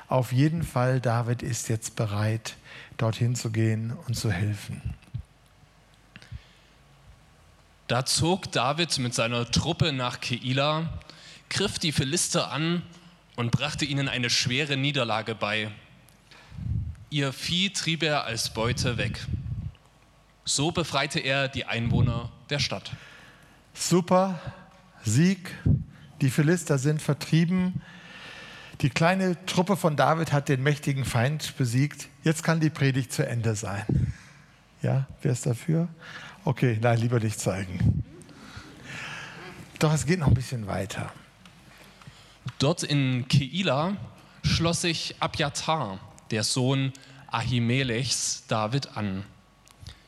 Auf 0.08 0.32
jeden 0.32 0.64
Fall, 0.64 1.02
David 1.02 1.42
ist 1.42 1.68
jetzt 1.68 1.96
bereit, 1.96 2.56
dorthin 2.98 3.36
zu 3.36 3.50
gehen 3.50 3.94
und 4.08 4.16
zu 4.16 4.32
helfen. 4.32 4.82
Da 7.88 8.06
zog 8.06 8.52
David 8.52 8.98
mit 9.00 9.14
seiner 9.14 9.50
Truppe 9.50 9.94
nach 9.94 10.20
Keila, 10.20 10.90
griff 11.50 11.80
die 11.80 11.92
Philister 11.92 12.52
an 12.52 12.82
und 13.36 13.52
brachte 13.52 13.86
ihnen 13.86 14.08
eine 14.08 14.30
schwere 14.30 14.78
Niederlage 14.78 15.36
bei. 15.36 15.72
Ihr 17.10 17.32
Vieh 17.32 17.72
trieb 17.72 18.04
er 18.04 18.26
als 18.26 18.54
Beute 18.54 18.98
weg. 18.98 19.26
So 20.46 20.72
befreite 20.72 21.20
er 21.20 21.48
die 21.48 21.66
Einwohner 21.66 22.32
der 22.50 22.60
Stadt. 22.60 22.92
Super, 23.74 24.40
Sieg, 25.04 25.52
die 26.22 26.30
Philister 26.30 26.78
sind 26.78 27.02
vertrieben, 27.02 27.82
die 28.82 28.90
kleine 28.90 29.44
Truppe 29.46 29.78
von 29.78 29.96
David 29.96 30.32
hat 30.32 30.50
den 30.50 30.64
mächtigen 30.64 31.06
Feind 31.06 31.56
besiegt. 31.58 32.08
Jetzt 32.24 32.44
kann 32.44 32.60
die 32.60 32.70
Predigt 32.70 33.14
zu 33.14 33.26
Ende 33.26 33.56
sein. 33.56 34.14
Ja, 34.82 35.08
wer 35.22 35.32
ist 35.32 35.46
dafür? 35.46 35.88
Okay, 36.44 36.78
nein, 36.82 37.00
lieber 37.00 37.20
nicht 37.20 37.40
zeigen. 37.40 38.04
Doch 39.80 39.94
es 39.94 40.06
geht 40.06 40.20
noch 40.20 40.28
ein 40.28 40.34
bisschen 40.34 40.68
weiter. 40.68 41.12
Dort 42.60 42.84
in 42.84 43.28
Keila 43.28 43.98
schloss 44.44 44.82
sich 44.82 45.16
Abjatar, 45.20 46.00
der 46.32 46.44
Sohn 46.44 46.94
Ahimelechs, 47.28 48.44
David 48.48 48.96
an. 48.96 49.26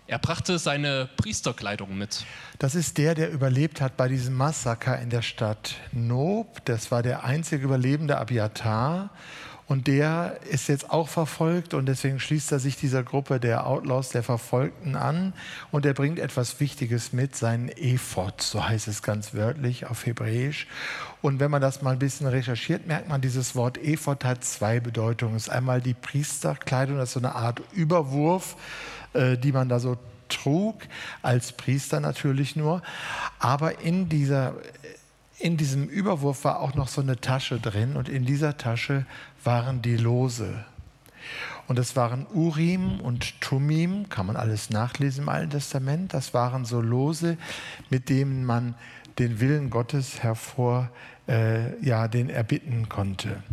Er 0.10 0.20
brachte 0.20 0.58
seine 0.58 1.10
Priesterkleidung 1.18 1.98
mit. 1.98 2.26
Das 2.60 2.76
ist 2.76 2.98
der, 2.98 3.14
der 3.14 3.30
überlebt 3.30 3.82
hat 3.82 3.98
bei 3.98 4.08
diesem 4.08 4.36
Massaker 4.36 4.98
in 5.00 5.10
der 5.10 5.22
Stadt 5.22 5.76
Nob. 5.92 6.64
Das 6.64 6.92
war 6.92 7.04
der 7.04 7.26
einzige 7.26 7.66
Überlebende 7.66 8.18
Abiatar. 8.18 9.10
Und 9.68 9.88
der 9.88 10.40
ist 10.50 10.70
jetzt 10.70 10.92
auch 10.92 11.10
verfolgt 11.10 11.74
und 11.74 11.88
deswegen 11.88 12.22
schließt 12.22 12.54
er 12.54 12.60
sich 12.60 12.78
dieser 12.78 13.04
Gruppe 13.04 13.38
der 13.38 13.68
Outlaws, 13.68 14.08
der 14.08 14.24
Verfolgten 14.24 14.96
an. 14.96 15.34
Und 15.72 15.86
er 15.86 15.94
bringt 15.94 16.20
etwas 16.20 16.62
Wichtiges 16.62 17.12
mit, 17.12 17.36
seinen 17.36 17.68
Ephod, 17.68 18.42
so 18.42 18.66
heißt 18.66 18.88
es 18.88 19.02
ganz 19.04 19.34
wörtlich 19.34 19.86
auf 19.86 20.06
Hebräisch. 20.06 20.68
Und 21.22 21.42
wenn 21.42 21.52
man 21.52 21.62
das 21.62 21.82
mal 21.82 21.92
ein 21.92 22.00
bisschen 22.00 22.28
recherchiert, 22.28 22.88
merkt 22.88 23.10
man, 23.10 23.20
dieses 23.20 23.58
Wort 23.58 23.78
Ephod 23.78 24.24
hat 24.24 24.46
zwei 24.46 24.80
Bedeutungen. 24.80 25.36
Es 25.36 25.48
ist 25.48 25.50
einmal 25.50 25.82
die 25.82 25.96
Priesterkleidung, 25.96 26.96
das 26.96 27.10
ist 27.10 27.14
so 27.16 27.20
eine 27.20 27.36
Art 27.36 27.62
Überwurf 27.74 28.56
äh, 29.18 29.38
die 29.38 29.52
man 29.52 29.70
da 29.70 29.80
so 29.80 29.98
trug, 30.30 30.76
als 31.22 31.52
Priester 31.54 32.00
natürlich 32.00 32.56
nur. 32.56 32.82
Aber 33.40 33.82
in, 33.82 34.10
dieser, 34.10 34.54
in 35.40 35.58
diesem 35.58 35.88
Überwurf 35.88 36.44
war 36.44 36.60
auch 36.60 36.76
noch 36.76 36.88
so 36.88 37.02
eine 37.02 37.20
Tasche 37.20 37.60
drin 37.60 37.96
und 37.96 38.10
in 38.10 38.26
dieser 38.26 38.58
Tasche 38.58 39.06
waren 39.44 39.82
die 39.82 39.98
Lose. 39.98 40.66
Und 41.68 41.78
das 41.78 41.96
waren 41.98 42.26
Urim 42.34 43.02
und 43.02 43.42
Tumim, 43.42 44.08
kann 44.08 44.26
man 44.26 44.38
alles 44.38 44.70
nachlesen 44.70 45.24
im 45.24 45.30
Alten 45.30 45.50
Testament. 45.52 46.14
Das 46.14 46.34
waren 46.34 46.64
so 46.64 46.80
Lose, 46.80 47.38
mit 47.90 48.08
denen 48.08 48.46
man 48.46 48.76
den 49.20 49.42
Willen 49.42 49.70
Gottes 49.70 50.24
hervor, 50.24 50.90
äh, 51.28 51.78
ja, 51.84 52.08
den 52.08 52.30
erbitten 52.30 52.88
konnte. 52.88 53.44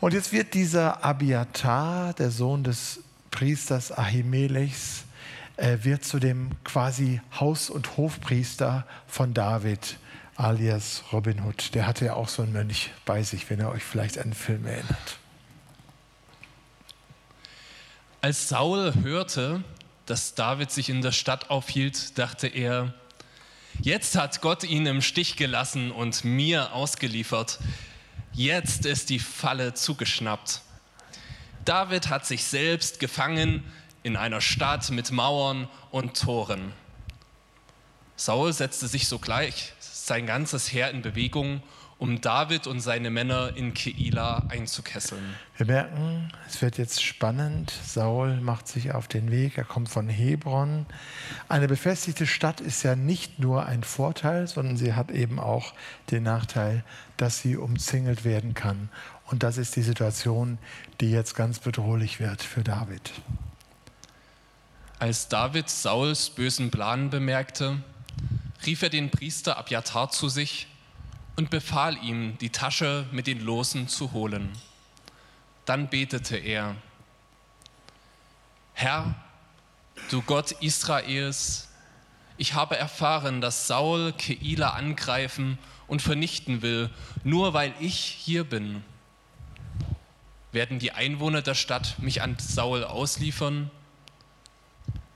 Und 0.00 0.12
jetzt 0.12 0.32
wird 0.32 0.52
dieser 0.54 1.04
Abiatar, 1.04 2.12
der 2.14 2.30
Sohn 2.30 2.64
des 2.64 3.00
Priesters 3.30 3.92
Ahimelechs 3.92 5.04
äh, 5.56 5.78
wird 5.82 6.04
zu 6.04 6.18
dem 6.18 6.50
quasi 6.64 7.20
Haus- 7.38 7.70
und 7.70 7.96
Hofpriester 7.96 8.86
von 9.06 9.34
David, 9.34 9.98
alias 10.36 11.04
Robin 11.12 11.44
Hood. 11.44 11.74
Der 11.74 11.86
hatte 11.86 12.06
ja 12.06 12.14
auch 12.14 12.28
so 12.28 12.42
einen 12.42 12.52
Mönch 12.52 12.90
bei 13.04 13.22
sich, 13.22 13.48
wenn 13.50 13.60
ihr 13.60 13.68
euch 13.68 13.82
vielleicht 13.82 14.18
an 14.18 14.30
den 14.30 14.34
Film 14.34 14.66
erinnert. 14.66 15.18
Als 18.22 18.48
Saul 18.48 18.92
hörte, 19.02 19.64
dass 20.06 20.34
David 20.34 20.70
sich 20.70 20.90
in 20.90 21.02
der 21.02 21.12
Stadt 21.12 21.50
aufhielt, 21.50 22.18
dachte 22.18 22.48
er, 22.48 22.92
jetzt 23.80 24.16
hat 24.16 24.40
Gott 24.40 24.64
ihn 24.64 24.86
im 24.86 25.00
Stich 25.02 25.36
gelassen 25.36 25.90
und 25.90 26.24
mir 26.24 26.72
ausgeliefert. 26.72 27.58
Jetzt 28.32 28.86
ist 28.86 29.10
die 29.10 29.18
Falle 29.18 29.74
zugeschnappt. 29.74 30.62
David 31.64 32.08
hat 32.08 32.26
sich 32.26 32.44
selbst 32.44 33.00
gefangen 33.00 33.64
in 34.02 34.16
einer 34.16 34.40
Stadt 34.40 34.90
mit 34.90 35.10
Mauern 35.10 35.68
und 35.90 36.18
Toren. 36.18 36.72
Saul 38.16 38.52
setzte 38.52 38.88
sich 38.88 39.08
sogleich 39.08 39.72
sein 39.80 40.26
ganzes 40.26 40.72
Heer 40.72 40.90
in 40.90 41.02
Bewegung, 41.02 41.62
um 42.00 42.22
David 42.22 42.66
und 42.66 42.80
seine 42.80 43.10
Männer 43.10 43.54
in 43.56 43.74
Keila 43.74 44.46
einzukesseln. 44.48 45.34
Wir 45.58 45.66
merken, 45.66 46.32
es 46.48 46.62
wird 46.62 46.78
jetzt 46.78 47.04
spannend. 47.04 47.70
Saul 47.84 48.40
macht 48.40 48.68
sich 48.68 48.92
auf 48.92 49.06
den 49.06 49.30
Weg, 49.30 49.58
er 49.58 49.64
kommt 49.64 49.90
von 49.90 50.08
Hebron. 50.08 50.86
Eine 51.50 51.68
befestigte 51.68 52.26
Stadt 52.26 52.62
ist 52.62 52.82
ja 52.82 52.96
nicht 52.96 53.38
nur 53.38 53.66
ein 53.66 53.84
Vorteil, 53.84 54.46
sondern 54.48 54.78
sie 54.78 54.94
hat 54.94 55.10
eben 55.10 55.38
auch 55.38 55.74
den 56.10 56.22
Nachteil, 56.22 56.84
dass 57.18 57.40
sie 57.40 57.58
umzingelt 57.58 58.24
werden 58.24 58.54
kann. 58.54 58.88
Und 59.30 59.44
das 59.44 59.58
ist 59.58 59.76
die 59.76 59.82
Situation, 59.82 60.58
die 61.00 61.12
jetzt 61.12 61.36
ganz 61.36 61.60
bedrohlich 61.60 62.18
wird 62.18 62.42
für 62.42 62.64
David. 62.64 63.12
Als 64.98 65.28
David 65.28 65.70
Sauls 65.70 66.30
bösen 66.30 66.72
Plan 66.72 67.10
bemerkte, 67.10 67.80
rief 68.66 68.82
er 68.82 68.88
den 68.88 69.08
Priester 69.10 69.56
Abjatar 69.56 70.10
zu 70.10 70.28
sich 70.28 70.66
und 71.36 71.48
befahl 71.48 71.96
ihm, 72.02 72.38
die 72.38 72.50
Tasche 72.50 73.06
mit 73.12 73.28
den 73.28 73.40
Losen 73.40 73.86
zu 73.86 74.12
holen. 74.12 74.50
Dann 75.64 75.88
betete 75.88 76.36
er, 76.36 76.74
Herr, 78.74 79.14
du 80.10 80.22
Gott 80.22 80.50
Israels, 80.60 81.68
ich 82.36 82.54
habe 82.54 82.76
erfahren, 82.76 83.40
dass 83.40 83.68
Saul 83.68 84.12
Keila 84.12 84.70
angreifen 84.70 85.56
und 85.86 86.02
vernichten 86.02 86.62
will, 86.62 86.90
nur 87.22 87.54
weil 87.54 87.72
ich 87.78 87.94
hier 87.94 88.42
bin. 88.42 88.82
Werden 90.52 90.78
die 90.78 90.92
Einwohner 90.92 91.42
der 91.42 91.54
Stadt 91.54 91.98
mich 91.98 92.22
an 92.22 92.36
Saul 92.38 92.84
ausliefern? 92.84 93.70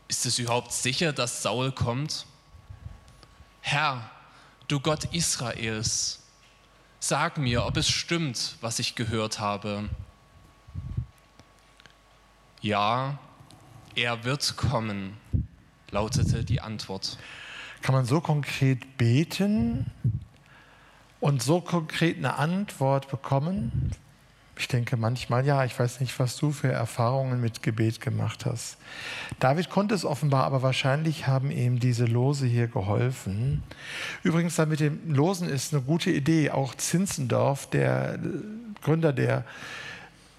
Ist 0.07 0.27
es 0.27 0.39
überhaupt 0.39 0.73
sicher, 0.73 1.13
dass 1.13 1.43
Saul 1.43 1.73
kommt? 1.73 2.27
Herr, 3.61 4.11
du 4.69 4.79
Gott 4.79 5.07
Israels, 5.13 6.23
sag 7.01 7.39
mir, 7.39 7.65
ob 7.65 7.77
es 7.77 7.89
stimmt, 7.89 8.57
was 8.61 8.79
ich 8.79 8.95
gehört 8.95 9.41
habe. 9.41 9.89
Ja, 12.61 13.19
er 13.95 14.25
wird 14.25 14.57
kommen, 14.57 15.17
lautete 15.91 16.45
die 16.45 16.61
Antwort. 16.61 17.19
Kann 17.83 17.95
man 17.95 18.05
so 18.05 18.21
konkret 18.21 18.97
beten 18.97 19.91
und 21.21 21.43
so 21.43 21.61
konkret 21.61 22.19
eine 22.19 22.37
Antwort 22.37 23.09
bekommen? 23.09 23.95
Ich 24.57 24.69
denke 24.69 24.97
manchmal, 24.97 25.45
ja, 25.45 25.65
ich 25.65 25.79
weiß 25.79 26.01
nicht, 26.01 26.19
was 26.21 26.37
du 26.37 26.53
für 26.53 26.71
Erfahrungen 26.71 27.41
mit 27.41 27.63
Gebet 27.63 28.01
gemacht 28.01 28.47
hast. 28.47 28.77
David 29.41 29.69
konnte 29.69 29.95
es 29.95 30.05
offenbar, 30.05 30.45
aber 30.45 30.63
wahrscheinlich 30.63 31.27
haben 31.27 31.51
ihm 31.51 31.81
diese 31.81 32.05
Lose 32.05 32.47
hier 32.47 32.69
geholfen. 32.69 33.65
Übrigens, 34.23 34.55
da 34.55 34.67
mit 34.67 34.79
dem 34.79 35.13
Losen 35.13 35.49
ist 35.49 35.75
eine 35.75 35.83
gute 35.83 36.11
Idee. 36.11 36.51
Auch 36.51 36.75
Zinzendorf, 36.75 37.69
der 37.71 38.19
Gründer 38.83 39.13
der 39.13 39.45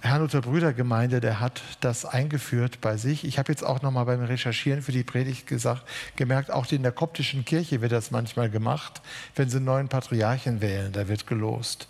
Herrnhuter 0.06 0.42
Brüdergemeinde, 0.42 1.20
der 1.20 1.40
hat 1.40 1.62
das 1.82 2.06
eingeführt 2.06 2.80
bei 2.80 2.96
sich. 2.96 3.26
Ich 3.26 3.40
habe 3.40 3.52
jetzt 3.52 3.64
auch 3.64 3.82
noch 3.82 3.92
mal 3.92 4.04
beim 4.04 4.24
Recherchieren 4.24 4.82
für 4.82 4.92
die 4.92 5.04
Predigt 5.04 5.48
gesagt, 5.48 5.84
gemerkt, 6.16 6.52
auch 6.52 6.72
in 6.72 6.84
der 6.84 6.92
koptischen 6.92 7.44
Kirche 7.44 7.82
wird 7.82 7.92
das 7.92 8.12
manchmal 8.12 8.50
gemacht, 8.50 9.02
wenn 9.36 9.50
sie 9.50 9.58
einen 9.58 9.66
neuen 9.66 9.88
Patriarchen 9.88 10.62
wählen, 10.62 10.92
da 10.92 11.08
wird 11.08 11.26
gelost. 11.26 11.88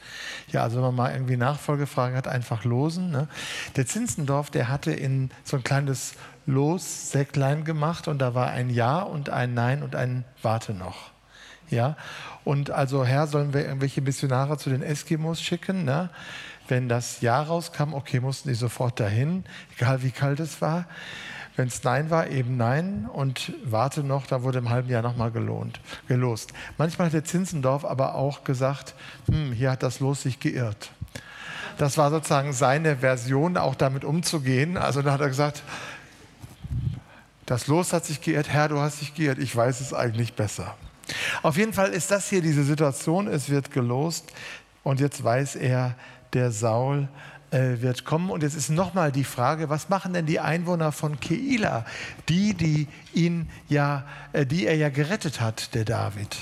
Ja, 0.47 0.63
also 0.63 0.77
wenn 0.77 0.83
man 0.83 0.95
mal 0.95 1.11
irgendwie 1.11 1.37
Nachfolgefragen 1.37 2.15
hat, 2.15 2.27
einfach 2.27 2.63
losen. 2.63 3.11
Ne? 3.11 3.27
Der 3.75 3.85
Zinzendorf, 3.85 4.49
der 4.49 4.69
hatte 4.69 4.91
in 4.91 5.29
so 5.43 5.57
ein 5.57 5.63
kleines 5.63 6.13
Los 6.45 7.11
Säcklein 7.11 7.65
gemacht 7.65 8.07
und 8.07 8.19
da 8.19 8.33
war 8.33 8.49
ein 8.49 8.69
Ja 8.69 9.01
und 9.01 9.29
ein 9.29 9.53
Nein 9.53 9.83
und 9.83 9.95
ein 9.95 10.23
Warte 10.41 10.73
noch. 10.73 11.11
Ja, 11.69 11.97
und 12.43 12.69
also 12.69 13.03
Herr, 13.03 13.25
sollen 13.25 13.53
wir 13.53 13.65
irgendwelche 13.65 14.01
Missionare 14.01 14.57
zu 14.57 14.69
den 14.69 14.83
Eskimos 14.83 15.41
schicken? 15.41 15.83
Ne? 15.83 16.09
Wenn 16.67 16.89
das 16.89 17.21
Ja 17.21 17.41
rauskam, 17.41 17.93
okay, 17.93 18.19
mussten 18.19 18.49
die 18.49 18.55
sofort 18.55 18.99
dahin, 18.99 19.43
egal 19.75 20.01
wie 20.03 20.11
kalt 20.11 20.39
es 20.39 20.61
war. 20.61 20.85
Wenn 21.55 21.67
es 21.69 21.83
Nein 21.83 22.09
war, 22.09 22.27
eben 22.27 22.57
Nein 22.57 23.07
und 23.11 23.53
warte 23.63 24.03
noch, 24.03 24.27
da 24.27 24.43
wurde 24.43 24.59
im 24.59 24.69
halben 24.69 24.89
Jahr 24.89 25.01
nochmal 25.01 25.31
gelohnt, 25.31 25.79
gelost. 26.07 26.51
Manchmal 26.77 27.07
hat 27.07 27.13
der 27.13 27.23
Zinzendorf 27.23 27.85
aber 27.85 28.15
auch 28.15 28.43
gesagt, 28.43 28.93
hm, 29.29 29.53
hier 29.53 29.71
hat 29.71 29.81
das 29.81 30.01
Los 30.01 30.23
sich 30.23 30.39
geirrt. 30.39 30.91
Das 31.77 31.97
war 31.97 32.09
sozusagen 32.09 32.51
seine 32.51 32.97
Version, 32.97 33.57
auch 33.57 33.75
damit 33.75 34.03
umzugehen. 34.03 34.77
Also 34.77 35.01
da 35.01 35.13
hat 35.13 35.21
er 35.21 35.27
gesagt, 35.27 35.63
das 37.45 37.67
Los 37.67 37.93
hat 37.93 38.05
sich 38.05 38.21
geirrt, 38.21 38.49
Herr, 38.49 38.69
du 38.69 38.79
hast 38.79 39.01
dich 39.01 39.13
geirrt, 39.13 39.37
ich 39.37 39.55
weiß 39.55 39.79
es 39.79 39.93
eigentlich 39.93 40.33
besser. 40.33 40.75
Auf 41.43 41.57
jeden 41.57 41.73
Fall 41.73 41.91
ist 41.91 42.11
das 42.11 42.29
hier 42.29 42.41
diese 42.41 42.63
Situation, 42.63 43.27
es 43.27 43.49
wird 43.49 43.71
gelost 43.71 44.31
und 44.83 44.99
jetzt 44.99 45.23
weiß 45.23 45.55
er, 45.55 45.95
der 46.35 46.51
Saul 46.51 47.07
äh, 47.51 47.81
wird 47.81 48.05
kommen. 48.05 48.29
Und 48.29 48.43
jetzt 48.43 48.55
ist 48.55 48.69
nochmal 48.69 49.11
die 49.11 49.23
Frage, 49.23 49.69
was 49.69 49.89
machen 49.89 50.13
denn 50.13 50.25
die 50.25 50.39
Einwohner 50.39 50.91
von 50.91 51.19
Keila, 51.19 51.85
die, 52.29 52.53
die 52.53 52.87
ihn 53.13 53.49
ja, 53.67 54.05
äh, 54.33 54.45
die 54.45 54.67
er 54.67 54.75
ja 54.75 54.89
gerettet 54.89 55.41
hat, 55.41 55.73
der 55.73 55.85
David? 55.85 56.37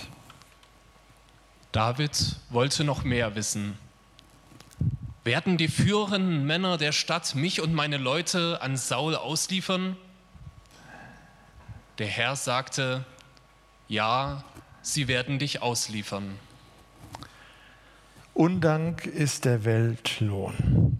David 1.71 2.37
wollte 2.49 2.83
noch 2.83 3.03
mehr 3.03 3.35
wissen. 3.35 3.77
Werden 5.23 5.57
die 5.57 5.69
führenden 5.69 6.45
Männer 6.45 6.77
der 6.77 6.91
Stadt 6.91 7.35
mich 7.35 7.61
und 7.61 7.73
meine 7.73 7.97
Leute 7.97 8.61
an 8.61 8.75
Saul 8.75 9.15
ausliefern? 9.15 9.95
Der 11.99 12.07
Herr 12.07 12.35
sagte, 12.35 13.05
ja, 13.87 14.43
sie 14.81 15.07
werden 15.07 15.39
dich 15.39 15.61
ausliefern. 15.61 16.37
Undank 18.33 19.05
ist 19.05 19.45
der 19.45 19.63
Weltlohn. 19.63 20.97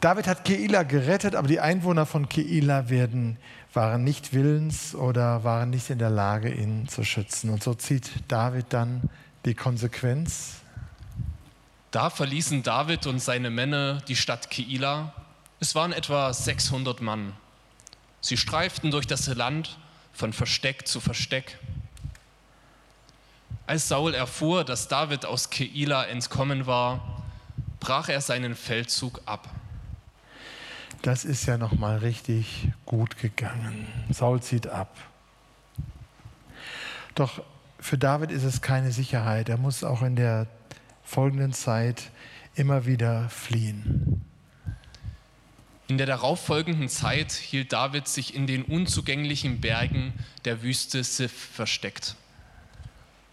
David 0.00 0.26
hat 0.26 0.44
Keila 0.44 0.82
gerettet, 0.82 1.36
aber 1.36 1.46
die 1.46 1.60
Einwohner 1.60 2.06
von 2.06 2.28
Keila 2.28 2.90
werden, 2.90 3.36
waren 3.72 4.02
nicht 4.02 4.32
willens 4.32 4.96
oder 4.96 5.44
waren 5.44 5.70
nicht 5.70 5.90
in 5.90 5.98
der 5.98 6.10
Lage, 6.10 6.52
ihn 6.52 6.88
zu 6.88 7.04
schützen. 7.04 7.50
Und 7.50 7.62
so 7.62 7.74
zieht 7.74 8.10
David 8.26 8.66
dann 8.70 9.02
die 9.44 9.54
Konsequenz. 9.54 10.56
Da 11.92 12.10
verließen 12.10 12.64
David 12.64 13.06
und 13.06 13.20
seine 13.20 13.50
Männer 13.50 14.00
die 14.08 14.16
Stadt 14.16 14.50
Keila. 14.50 15.14
Es 15.60 15.76
waren 15.76 15.92
etwa 15.92 16.32
600 16.32 17.00
Mann. 17.00 17.34
Sie 18.20 18.36
streiften 18.36 18.90
durch 18.90 19.06
das 19.06 19.28
Land 19.28 19.78
von 20.12 20.32
Versteck 20.32 20.88
zu 20.88 20.98
Versteck. 20.98 21.58
Als 23.66 23.88
Saul 23.88 24.14
erfuhr, 24.14 24.64
dass 24.64 24.88
David 24.88 25.24
aus 25.24 25.50
Keila 25.50 26.04
entkommen 26.04 26.66
war, 26.66 27.22
brach 27.80 28.08
er 28.08 28.20
seinen 28.20 28.54
Feldzug 28.54 29.20
ab. 29.24 29.48
Das 31.02 31.24
ist 31.24 31.46
ja 31.46 31.58
noch 31.58 31.72
mal 31.72 31.98
richtig 31.98 32.68
gut 32.86 33.18
gegangen. 33.18 33.86
Saul 34.10 34.40
zieht 34.40 34.68
ab. 34.68 34.96
Doch 37.14 37.42
für 37.80 37.98
David 37.98 38.30
ist 38.30 38.44
es 38.44 38.62
keine 38.62 38.92
Sicherheit. 38.92 39.48
Er 39.48 39.56
muss 39.56 39.82
auch 39.82 40.02
in 40.02 40.14
der 40.14 40.46
folgenden 41.02 41.52
Zeit 41.52 42.10
immer 42.54 42.86
wieder 42.86 43.28
fliehen. 43.30 44.24
In 45.88 45.98
der 45.98 46.06
darauffolgenden 46.06 46.88
Zeit 46.88 47.32
hielt 47.32 47.72
David 47.72 48.06
sich 48.06 48.34
in 48.34 48.46
den 48.46 48.62
unzugänglichen 48.62 49.60
Bergen 49.60 50.14
der 50.44 50.62
Wüste 50.62 51.02
Sif 51.02 51.32
versteckt. 51.32 52.14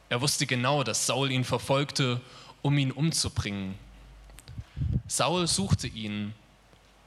Er 0.10 0.22
wusste 0.22 0.48
genau, 0.48 0.84
dass 0.84 1.06
Saul 1.06 1.32
ihn 1.32 1.44
verfolgte, 1.44 2.20
um 2.62 2.78
ihn 2.78 2.92
umzubringen. 2.92 3.76
Saul 5.08 5.48
suchte 5.48 5.88
ihn, 5.88 6.34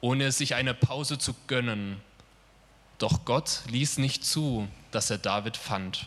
ohne 0.01 0.33
sich 0.33 0.55
eine 0.55 0.75
Pause 0.75 1.19
zu 1.19 1.35
gönnen. 1.47 2.01
Doch 2.99 3.25
Gott 3.25 3.63
ließ 3.69 3.99
nicht 3.99 4.25
zu, 4.25 4.69
dass 4.93 5.11
er 5.11 5.19
David 5.19 5.57
fand. 5.57 6.07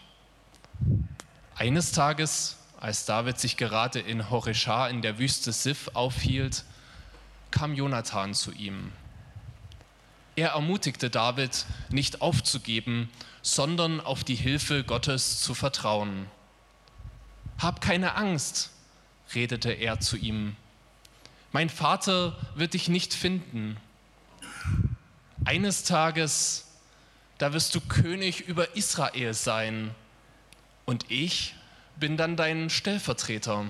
Eines 1.55 1.91
Tages, 1.91 2.57
als 2.79 3.05
David 3.05 3.39
sich 3.39 3.57
gerade 3.57 3.99
in 3.99 4.29
Horeshah 4.29 4.87
in 4.87 5.01
der 5.01 5.17
Wüste 5.17 5.51
Sif 5.51 5.89
aufhielt, 5.93 6.63
kam 7.51 7.73
Jonathan 7.73 8.33
zu 8.33 8.51
ihm. 8.51 8.91
Er 10.35 10.49
ermutigte 10.49 11.09
David, 11.09 11.65
nicht 11.89 12.21
aufzugeben, 12.21 13.09
sondern 13.41 14.01
auf 14.01 14.25
die 14.25 14.35
Hilfe 14.35 14.83
Gottes 14.83 15.39
zu 15.39 15.53
vertrauen. 15.53 16.27
Hab 17.57 17.81
keine 17.81 18.15
Angst, 18.15 18.71
redete 19.33 19.71
er 19.71 19.99
zu 19.99 20.17
ihm. 20.17 20.55
Mein 21.51 21.69
Vater 21.69 22.35
wird 22.55 22.73
dich 22.73 22.89
nicht 22.89 23.13
finden. 23.13 23.77
Eines 25.45 25.83
Tages, 25.83 26.65
da 27.37 27.53
wirst 27.53 27.75
du 27.75 27.81
König 27.81 28.41
über 28.47 28.75
Israel 28.75 29.33
sein 29.33 29.91
und 30.85 31.09
ich 31.09 31.55
bin 31.97 32.17
dann 32.17 32.35
dein 32.35 32.69
Stellvertreter. 32.69 33.65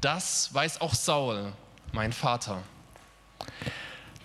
Das 0.00 0.52
weiß 0.52 0.80
auch 0.80 0.94
Saul, 0.94 1.52
mein 1.92 2.12
Vater. 2.12 2.62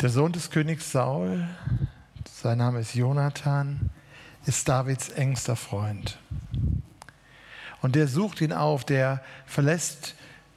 Der 0.02 0.10
Sohn 0.10 0.32
des 0.32 0.50
Königs 0.50 0.92
Saul, 0.92 1.48
sein 2.42 2.58
Name 2.58 2.80
ist 2.80 2.96
Jonathan, 2.96 3.90
ist 4.46 4.68
Davids 4.68 5.10
engster 5.10 5.56
Freund. 5.56 6.18
Und 7.82 7.96
der 7.96 8.08
sucht 8.08 8.42
ihn 8.42 8.54
auf, 8.54 8.84
der 8.84 9.22
verlässt 9.46 10.16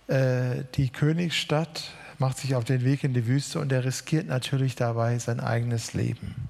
äh, 0.08 0.64
die 0.74 0.88
Königsstadt, 0.88 1.92
macht 2.18 2.38
sich 2.38 2.54
auf 2.54 2.64
den 2.64 2.84
Weg 2.84 3.04
in 3.04 3.14
die 3.14 3.26
Wüste 3.26 3.60
und 3.60 3.72
er 3.72 3.84
riskiert 3.84 4.26
natürlich 4.26 4.74
dabei 4.74 5.18
sein 5.18 5.40
eigenes 5.40 5.94
Leben. 5.94 6.48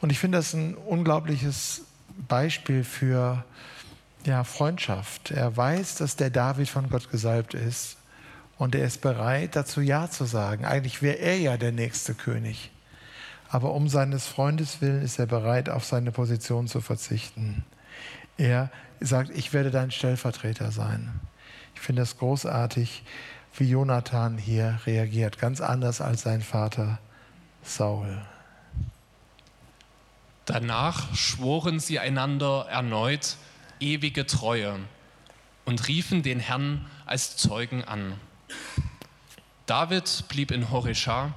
Und 0.00 0.10
ich 0.10 0.18
finde 0.18 0.38
das 0.38 0.54
ein 0.54 0.74
unglaubliches 0.74 1.82
Beispiel 2.28 2.84
für 2.84 3.44
ja, 4.24 4.44
Freundschaft. 4.44 5.30
Er 5.30 5.56
weiß, 5.56 5.96
dass 5.96 6.16
der 6.16 6.30
David 6.30 6.68
von 6.68 6.88
Gott 6.90 7.10
gesalbt 7.10 7.54
ist 7.54 7.96
und 8.58 8.74
er 8.74 8.84
ist 8.84 9.00
bereit, 9.00 9.56
dazu 9.56 9.80
Ja 9.80 10.10
zu 10.10 10.24
sagen. 10.24 10.64
Eigentlich 10.64 11.02
wäre 11.02 11.18
er 11.18 11.38
ja 11.38 11.56
der 11.56 11.72
nächste 11.72 12.14
König. 12.14 12.70
Aber 13.48 13.72
um 13.72 13.88
seines 13.88 14.26
Freundes 14.26 14.80
willen 14.80 15.02
ist 15.02 15.18
er 15.18 15.26
bereit, 15.26 15.68
auf 15.70 15.84
seine 15.84 16.12
Position 16.12 16.68
zu 16.68 16.80
verzichten. 16.80 17.64
Er 18.38 18.70
sagt, 19.00 19.30
ich 19.30 19.52
werde 19.52 19.70
dein 19.70 19.90
Stellvertreter 19.90 20.72
sein. 20.72 21.20
Ich 21.74 21.80
finde 21.80 22.02
es 22.02 22.16
großartig, 22.16 23.02
wie 23.54 23.68
Jonathan 23.68 24.38
hier 24.38 24.80
reagiert, 24.86 25.38
ganz 25.38 25.60
anders 25.60 26.00
als 26.00 26.22
sein 26.22 26.40
Vater 26.40 26.98
Saul. 27.62 28.22
Danach 30.44 31.14
schworen 31.14 31.78
sie 31.78 31.98
einander 31.98 32.66
erneut 32.70 33.36
ewige 33.80 34.26
Treue 34.26 34.78
und 35.64 35.86
riefen 35.88 36.22
den 36.22 36.40
Herrn 36.40 36.86
als 37.06 37.36
Zeugen 37.36 37.84
an. 37.84 38.14
David 39.66 40.24
blieb 40.28 40.50
in 40.50 40.70
Horesha, 40.70 41.34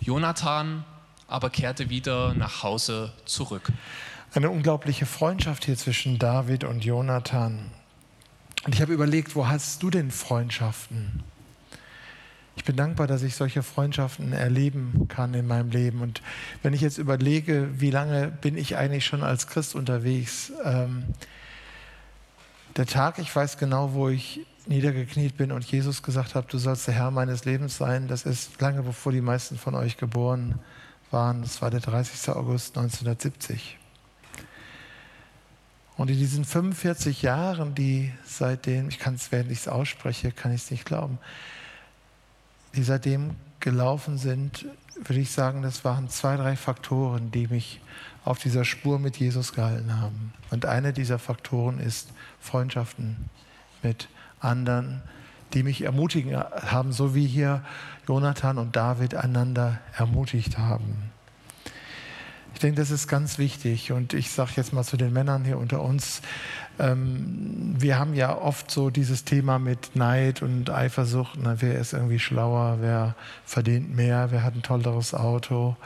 Jonathan 0.00 0.84
aber 1.26 1.50
kehrte 1.50 1.88
wieder 1.88 2.34
nach 2.34 2.62
Hause 2.62 3.12
zurück. 3.24 3.72
Eine 4.34 4.50
unglaubliche 4.50 5.06
Freundschaft 5.06 5.64
hier 5.64 5.76
zwischen 5.76 6.18
David 6.18 6.64
und 6.64 6.84
Jonathan. 6.84 7.70
Und 8.64 8.74
ich 8.74 8.82
habe 8.82 8.92
überlegt, 8.92 9.36
wo 9.36 9.46
hast 9.46 9.80
du 9.80 9.90
denn 9.90 10.10
Freundschaften? 10.10 11.22
Ich 12.56 12.64
bin 12.64 12.74
dankbar, 12.74 13.06
dass 13.06 13.22
ich 13.22 13.36
solche 13.36 13.62
Freundschaften 13.62 14.32
erleben 14.32 15.06
kann 15.06 15.34
in 15.34 15.46
meinem 15.46 15.70
Leben. 15.70 16.00
Und 16.00 16.20
wenn 16.64 16.72
ich 16.74 16.80
jetzt 16.80 16.98
überlege, 16.98 17.68
wie 17.80 17.92
lange 17.92 18.26
bin 18.26 18.58
ich 18.58 18.76
eigentlich 18.76 19.06
schon 19.06 19.22
als 19.22 19.46
Christ 19.46 19.76
unterwegs, 19.76 20.50
ähm, 20.64 21.04
der 22.76 22.86
Tag, 22.86 23.20
ich 23.20 23.34
weiß 23.34 23.56
genau, 23.56 23.92
wo 23.92 24.08
ich 24.08 24.40
niedergekniet 24.66 25.36
bin 25.36 25.52
und 25.52 25.64
Jesus 25.64 26.02
gesagt 26.02 26.34
habe, 26.34 26.48
du 26.50 26.58
sollst 26.58 26.88
der 26.88 26.94
Herr 26.94 27.12
meines 27.12 27.44
Lebens 27.44 27.76
sein, 27.76 28.08
das 28.08 28.24
ist 28.24 28.60
lange 28.60 28.82
bevor 28.82 29.12
die 29.12 29.20
meisten 29.20 29.58
von 29.58 29.76
euch 29.76 29.96
geboren 29.96 30.58
waren. 31.12 31.42
Das 31.42 31.62
war 31.62 31.70
der 31.70 31.78
30. 31.78 32.30
August 32.30 32.76
1970. 32.76 33.78
Und 35.96 36.10
in 36.10 36.18
diesen 36.18 36.44
45 36.44 37.22
Jahren, 37.22 37.74
die 37.74 38.12
seitdem, 38.24 38.88
ich 38.88 38.98
kann 38.98 39.14
es, 39.14 39.30
während 39.30 39.50
ich 39.50 39.60
es 39.60 39.68
ausspreche, 39.68 40.32
kann 40.32 40.52
ich 40.52 40.62
es 40.62 40.70
nicht 40.70 40.84
glauben, 40.84 41.18
die 42.74 42.82
seitdem 42.82 43.30
gelaufen 43.60 44.18
sind, 44.18 44.66
würde 44.96 45.20
ich 45.20 45.30
sagen, 45.30 45.62
das 45.62 45.84
waren 45.84 46.08
zwei, 46.08 46.36
drei 46.36 46.56
Faktoren, 46.56 47.30
die 47.30 47.46
mich 47.46 47.80
auf 48.24 48.38
dieser 48.38 48.64
Spur 48.64 48.98
mit 48.98 49.16
Jesus 49.16 49.52
gehalten 49.52 50.00
haben. 50.00 50.32
Und 50.50 50.66
einer 50.66 50.92
dieser 50.92 51.18
Faktoren 51.18 51.78
ist 51.78 52.08
Freundschaften 52.40 53.28
mit 53.82 54.08
anderen, 54.40 55.02
die 55.52 55.62
mich 55.62 55.82
ermutigen 55.82 56.36
haben, 56.36 56.92
so 56.92 57.14
wie 57.14 57.26
hier 57.26 57.62
Jonathan 58.08 58.58
und 58.58 58.74
David 58.76 59.14
einander 59.14 59.78
ermutigt 59.96 60.58
haben. 60.58 61.13
Ich 62.54 62.60
denke, 62.60 62.80
das 62.80 62.90
ist 62.90 63.08
ganz 63.08 63.38
wichtig. 63.38 63.90
Und 63.92 64.14
ich 64.14 64.30
sage 64.30 64.52
jetzt 64.56 64.72
mal 64.72 64.84
zu 64.84 64.96
den 64.96 65.12
Männern 65.12 65.44
hier 65.44 65.58
unter 65.58 65.82
uns, 65.82 66.22
ähm, 66.78 67.74
wir 67.78 67.98
haben 67.98 68.14
ja 68.14 68.36
oft 68.36 68.70
so 68.70 68.90
dieses 68.90 69.24
Thema 69.24 69.58
mit 69.58 69.94
Neid 69.96 70.40
und 70.40 70.70
Eifersucht. 70.70 71.38
Na, 71.40 71.60
wer 71.60 71.78
ist 71.78 71.92
irgendwie 71.92 72.18
schlauer? 72.18 72.78
Wer 72.80 73.16
verdient 73.44 73.94
mehr? 73.94 74.28
Wer 74.30 74.44
hat 74.44 74.54
ein 74.54 74.62
tolleres 74.62 75.14
Auto? 75.14 75.76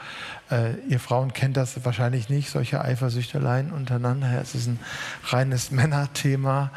Äh, 0.51 0.75
ihr 0.87 0.99
Frauen 0.99 1.33
kennt 1.33 1.57
das 1.57 1.83
wahrscheinlich 1.83 2.29
nicht, 2.29 2.49
solche 2.49 2.81
Eifersüchteleien 2.81 3.71
untereinander. 3.71 4.39
Es 4.39 4.53
ist 4.53 4.67
ein 4.67 4.79
reines 5.25 5.71
Männerthema. 5.71 6.71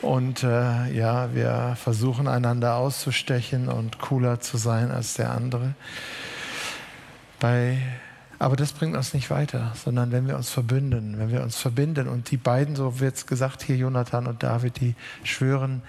Und 0.00 0.42
äh, 0.42 0.90
ja, 0.92 1.34
wir 1.34 1.76
versuchen 1.76 2.28
einander 2.28 2.76
auszustechen 2.76 3.68
und 3.68 3.98
cooler 3.98 4.40
zu 4.40 4.56
sein 4.56 4.90
als 4.90 5.14
der 5.14 5.32
andere. 5.32 5.74
Bei 7.40 7.78
aber 8.38 8.56
das 8.56 8.72
bringt 8.72 8.96
uns 8.96 9.14
nicht 9.14 9.30
weiter, 9.30 9.72
sondern 9.74 10.12
wenn 10.12 10.28
wir 10.28 10.36
uns 10.36 10.50
verbünden, 10.50 11.18
wenn 11.18 11.30
wir 11.30 11.42
uns 11.42 11.56
verbinden 11.56 12.08
und 12.08 12.30
die 12.30 12.36
beiden, 12.36 12.76
so 12.76 13.00
wird 13.00 13.16
es 13.16 13.26
gesagt 13.26 13.62
hier, 13.62 13.76
Jonathan 13.76 14.26
und 14.26 14.42
David, 14.42 14.80
die 14.80 14.94
schwören 15.24 15.82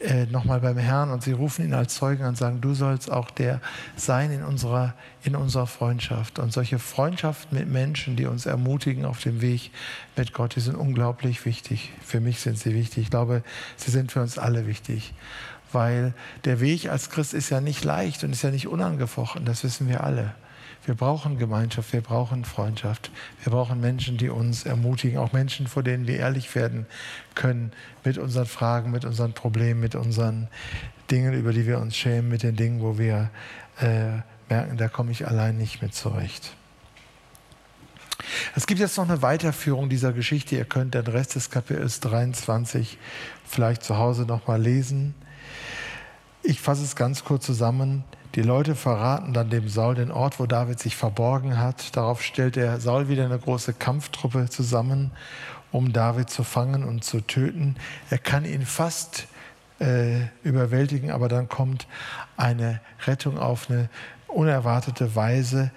äh, 0.00 0.26
nochmal 0.26 0.60
beim 0.60 0.76
Herrn 0.76 1.10
und 1.10 1.22
sie 1.22 1.32
rufen 1.32 1.64
ihn 1.64 1.72
als 1.72 1.94
Zeugen 1.94 2.26
und 2.26 2.36
sagen, 2.36 2.60
du 2.60 2.74
sollst 2.74 3.10
auch 3.10 3.30
der 3.30 3.60
sein 3.96 4.30
in 4.32 4.42
unserer, 4.42 4.92
in 5.22 5.34
unserer 5.34 5.66
Freundschaft. 5.66 6.38
Und 6.38 6.52
solche 6.52 6.78
Freundschaften 6.78 7.56
mit 7.56 7.68
Menschen, 7.68 8.16
die 8.16 8.26
uns 8.26 8.44
ermutigen 8.44 9.06
auf 9.06 9.20
dem 9.20 9.40
Weg 9.40 9.70
mit 10.14 10.34
Gott, 10.34 10.56
die 10.56 10.60
sind 10.60 10.76
unglaublich 10.76 11.46
wichtig. 11.46 11.92
Für 12.04 12.20
mich 12.20 12.40
sind 12.40 12.58
sie 12.58 12.74
wichtig. 12.74 13.04
Ich 13.04 13.10
glaube, 13.10 13.42
sie 13.76 13.90
sind 13.90 14.12
für 14.12 14.20
uns 14.20 14.38
alle 14.38 14.66
wichtig 14.66 15.14
weil 15.74 16.14
der 16.44 16.60
Weg 16.60 16.88
als 16.88 17.10
Christ 17.10 17.34
ist 17.34 17.50
ja 17.50 17.60
nicht 17.60 17.82
leicht 17.82 18.22
und 18.22 18.30
ist 18.30 18.42
ja 18.42 18.52
nicht 18.52 18.68
unangefochten, 18.68 19.44
das 19.44 19.64
wissen 19.64 19.88
wir 19.88 20.04
alle. 20.04 20.32
Wir 20.86 20.94
brauchen 20.94 21.38
Gemeinschaft, 21.38 21.92
wir 21.94 22.02
brauchen 22.02 22.44
Freundschaft, 22.44 23.10
wir 23.42 23.52
brauchen 23.52 23.80
Menschen, 23.80 24.18
die 24.18 24.28
uns 24.28 24.66
ermutigen, 24.66 25.18
auch 25.18 25.32
Menschen, 25.32 25.66
vor 25.66 25.82
denen 25.82 26.06
wir 26.06 26.18
ehrlich 26.18 26.54
werden 26.54 26.86
können 27.34 27.72
mit 28.04 28.18
unseren 28.18 28.46
Fragen, 28.46 28.90
mit 28.90 29.06
unseren 29.06 29.32
Problemen, 29.32 29.80
mit 29.80 29.94
unseren 29.94 30.48
Dingen, 31.10 31.32
über 31.32 31.52
die 31.52 31.66
wir 31.66 31.78
uns 31.78 31.96
schämen, 31.96 32.28
mit 32.28 32.42
den 32.42 32.56
Dingen, 32.56 32.82
wo 32.82 32.98
wir 32.98 33.30
äh, 33.80 34.18
merken, 34.50 34.76
da 34.76 34.88
komme 34.88 35.10
ich 35.10 35.26
allein 35.26 35.56
nicht 35.56 35.80
mit 35.80 35.94
zurecht. 35.94 36.54
Es 38.54 38.66
gibt 38.66 38.80
jetzt 38.80 38.96
noch 38.98 39.08
eine 39.08 39.22
Weiterführung 39.22 39.88
dieser 39.88 40.12
Geschichte. 40.12 40.56
Ihr 40.56 40.64
könnt 40.64 40.94
den 40.94 41.06
Rest 41.06 41.34
des 41.34 41.50
Kapitels 41.50 42.00
23 42.00 42.98
vielleicht 43.46 43.82
zu 43.82 43.96
Hause 43.96 44.22
nochmal 44.22 44.60
lesen. 44.60 45.14
Ich 46.42 46.60
fasse 46.60 46.84
es 46.84 46.94
ganz 46.94 47.24
kurz 47.24 47.46
zusammen. 47.46 48.04
Die 48.34 48.42
Leute 48.42 48.74
verraten 48.74 49.32
dann 49.32 49.48
dem 49.48 49.68
Saul 49.68 49.94
den 49.94 50.10
Ort, 50.10 50.40
wo 50.40 50.46
David 50.46 50.80
sich 50.80 50.96
verborgen 50.96 51.58
hat. 51.58 51.96
Darauf 51.96 52.20
stellt 52.20 52.56
der 52.56 52.80
Saul 52.80 53.08
wieder 53.08 53.24
eine 53.24 53.38
große 53.38 53.74
Kampftruppe 53.74 54.48
zusammen, 54.48 55.12
um 55.70 55.92
David 55.92 56.30
zu 56.30 56.42
fangen 56.42 56.82
und 56.82 57.04
zu 57.04 57.20
töten. 57.20 57.76
Er 58.10 58.18
kann 58.18 58.44
ihn 58.44 58.66
fast 58.66 59.28
äh, 59.78 60.22
überwältigen, 60.42 61.12
aber 61.12 61.28
dann 61.28 61.48
kommt 61.48 61.86
eine 62.36 62.80
Rettung 63.06 63.38
auf 63.38 63.70
eine 63.70 63.88
unerwartete 64.26 65.14
Weise. 65.14 65.70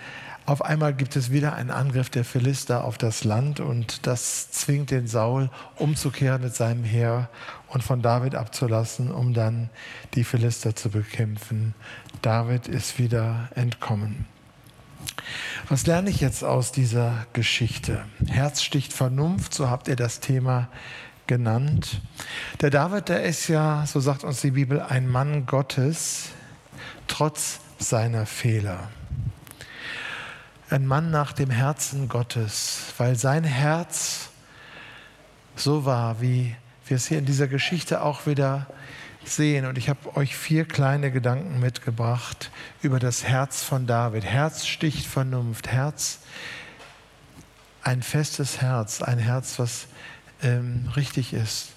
Auf 0.48 0.64
einmal 0.64 0.94
gibt 0.94 1.18
es 1.18 1.30
wieder 1.30 1.56
einen 1.56 1.72
Angriff 1.72 2.10
der 2.10 2.24
Philister 2.24 2.86
auf 2.86 2.98
das 2.98 3.26
Land 3.26 3.60
und 3.60 4.08
das 4.08 4.50
zwingt 4.50 4.92
den 4.92 5.06
Saul 5.06 5.50
umzukehren 5.76 6.42
mit 6.42 6.56
seinem 6.56 6.86
Heer 6.86 7.30
und 7.68 7.84
von 7.84 8.02
David 8.02 8.34
abzulassen, 8.34 9.12
um 9.12 9.34
dann 9.34 9.70
die 10.14 10.24
Philister 10.24 10.74
zu 10.74 10.90
bekämpfen. 10.90 11.76
David 12.22 12.68
ist 12.68 13.00
wieder 13.00 13.50
entkommen. 13.56 14.26
Was 15.70 15.86
lerne 15.86 16.10
ich 16.10 16.22
jetzt 16.22 16.44
aus 16.44 16.72
dieser 16.72 17.26
Geschichte? 17.34 18.06
Herz 18.28 18.62
sticht 18.62 18.94
Vernunft, 18.94 19.54
so 19.54 19.70
habt 19.70 19.88
ihr 19.88 19.96
das 19.96 20.20
Thema 20.20 20.70
genannt. 21.28 22.02
Der 22.62 22.70
David, 22.70 23.10
der 23.10 23.24
ist 23.24 23.48
ja, 23.48 23.86
so 23.86 24.00
sagt 24.00 24.24
uns 24.24 24.42
die 24.42 24.52
Bibel, 24.52 24.82
ein 24.82 25.08
Mann 25.10 25.46
Gottes, 25.46 26.30
trotz 27.08 27.60
seiner 27.80 28.26
Fehler 28.26 28.90
ein 30.70 30.86
Mann 30.86 31.12
nach 31.12 31.32
dem 31.32 31.50
Herzen 31.50 32.10
Gottes, 32.10 32.94
weil 32.98 33.16
sein 33.16 33.44
Herz 33.44 34.30
so 35.56 35.86
war, 35.86 36.22
wie 36.22 36.56
wir 36.86 36.98
es 36.98 37.08
hier 37.08 37.20
in 37.20 37.26
dieser 37.26 37.48
Geschichte 37.48 38.02
auch 38.02 38.26
wieder 38.26 38.68
sehen. 39.28 39.66
Und 39.66 39.78
ich 39.78 39.90
habe 39.90 40.16
euch 40.16 40.36
vier 40.36 40.66
kleine 40.66 41.12
Gedanken 41.12 41.60
mitgebracht 41.60 42.52
über 42.82 43.00
das 43.00 43.24
Herz 43.24 43.64
von 43.64 43.88
David. 43.88 44.26
Herz 44.26 44.66
sticht 44.66 45.06
Vernunft. 45.06 45.68
Herz, 45.68 46.20
ein 47.84 48.02
festes 48.02 48.62
Herz, 48.62 49.02
ein 49.02 49.20
Herz, 49.20 49.60
was 49.60 49.88
ähm, 50.44 50.92
richtig 50.96 51.34
ist. 51.34 51.70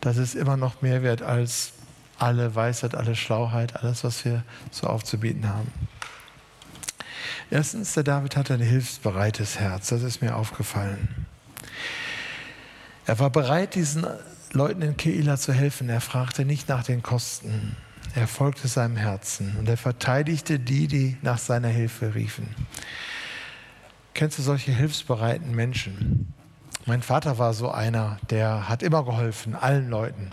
Das 0.00 0.16
ist 0.16 0.34
immer 0.34 0.56
noch 0.56 0.82
mehr 0.82 1.02
wert 1.02 1.22
als 1.22 1.72
alle 2.18 2.54
Weisheit, 2.54 2.94
alle 2.94 3.16
Schlauheit, 3.16 3.76
alles, 3.76 4.04
was 4.04 4.24
wir 4.24 4.42
so 4.70 4.86
aufzubieten 4.86 5.48
haben. 5.48 5.70
Erstens, 7.50 7.94
der 7.94 8.02
David 8.02 8.36
hatte 8.36 8.54
ein 8.54 8.60
hilfsbereites 8.60 9.58
Herz. 9.58 9.88
Das 9.88 10.02
ist 10.02 10.22
mir 10.22 10.36
aufgefallen. 10.36 11.26
Er 13.06 13.18
war 13.18 13.30
bereit, 13.30 13.74
diesen 13.74 14.04
Leuten 14.52 14.82
in 14.82 14.96
Keila 14.96 15.36
zu 15.36 15.52
helfen. 15.52 15.88
Er 15.88 16.00
fragte 16.00 16.44
nicht 16.44 16.68
nach 16.68 16.84
den 16.84 17.02
Kosten. 17.02 17.76
Er 18.14 18.26
folgte 18.26 18.68
seinem 18.68 18.96
Herzen 18.96 19.56
und 19.58 19.68
er 19.68 19.76
verteidigte 19.76 20.58
die, 20.58 20.86
die 20.86 21.16
nach 21.22 21.38
seiner 21.38 21.68
Hilfe 21.68 22.14
riefen. 22.14 22.48
Kennst 24.14 24.38
du 24.38 24.42
solche 24.42 24.72
hilfsbereiten 24.72 25.54
Menschen? 25.54 26.32
Mein 26.86 27.02
Vater 27.02 27.38
war 27.38 27.52
so 27.52 27.70
einer, 27.70 28.18
der 28.30 28.68
hat 28.68 28.82
immer 28.82 29.04
geholfen, 29.04 29.54
allen 29.54 29.90
Leuten. 29.90 30.30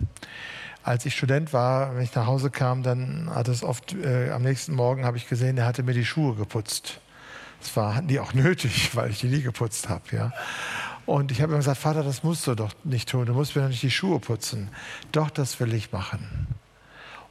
Als 0.84 1.06
ich 1.06 1.16
Student 1.18 1.52
war, 1.52 1.96
wenn 1.96 2.04
ich 2.04 2.16
nach 2.16 2.28
Hause 2.28 2.52
kam, 2.52 2.84
dann 2.84 3.30
hat 3.34 3.48
es 3.48 3.64
oft, 3.64 3.94
äh, 3.94 4.30
am 4.32 4.44
nächsten 4.44 4.74
Morgen 4.76 5.04
habe 5.04 5.18
ich 5.18 5.28
gesehen, 5.28 5.58
er 5.58 5.66
hatte 5.66 5.84
mir 5.84 5.94
die 5.94 6.06
Schuhe 6.06 6.36
geputzt. 6.36 7.00
Das 7.60 7.76
war, 7.76 7.96
hatten 7.96 8.08
die 8.08 8.20
auch 8.20 8.34
nötig, 8.34 8.92
weil 8.96 9.10
ich 9.10 9.20
die 9.20 9.28
nie 9.28 9.42
geputzt 9.42 9.90
habe. 9.90 10.04
Ja. 10.12 10.32
Und 11.06 11.32
ich 11.32 11.42
habe 11.42 11.54
ihm 11.54 11.58
gesagt, 11.58 11.80
Vater, 11.80 12.04
das 12.04 12.24
musst 12.24 12.48
du 12.48 12.56
doch 12.56 12.74
nicht 12.84 13.10
tun, 13.10 13.26
du 13.26 13.34
musst 13.34 13.56
mir 13.56 13.64
doch 13.64 13.70
nicht 13.70 13.84
die 13.84 13.92
Schuhe 13.92 14.20
putzen. 14.20 14.70
Doch, 15.12 15.30
das 15.30 15.60
will 15.60 15.74
ich 15.74 15.92
machen. 15.92 16.48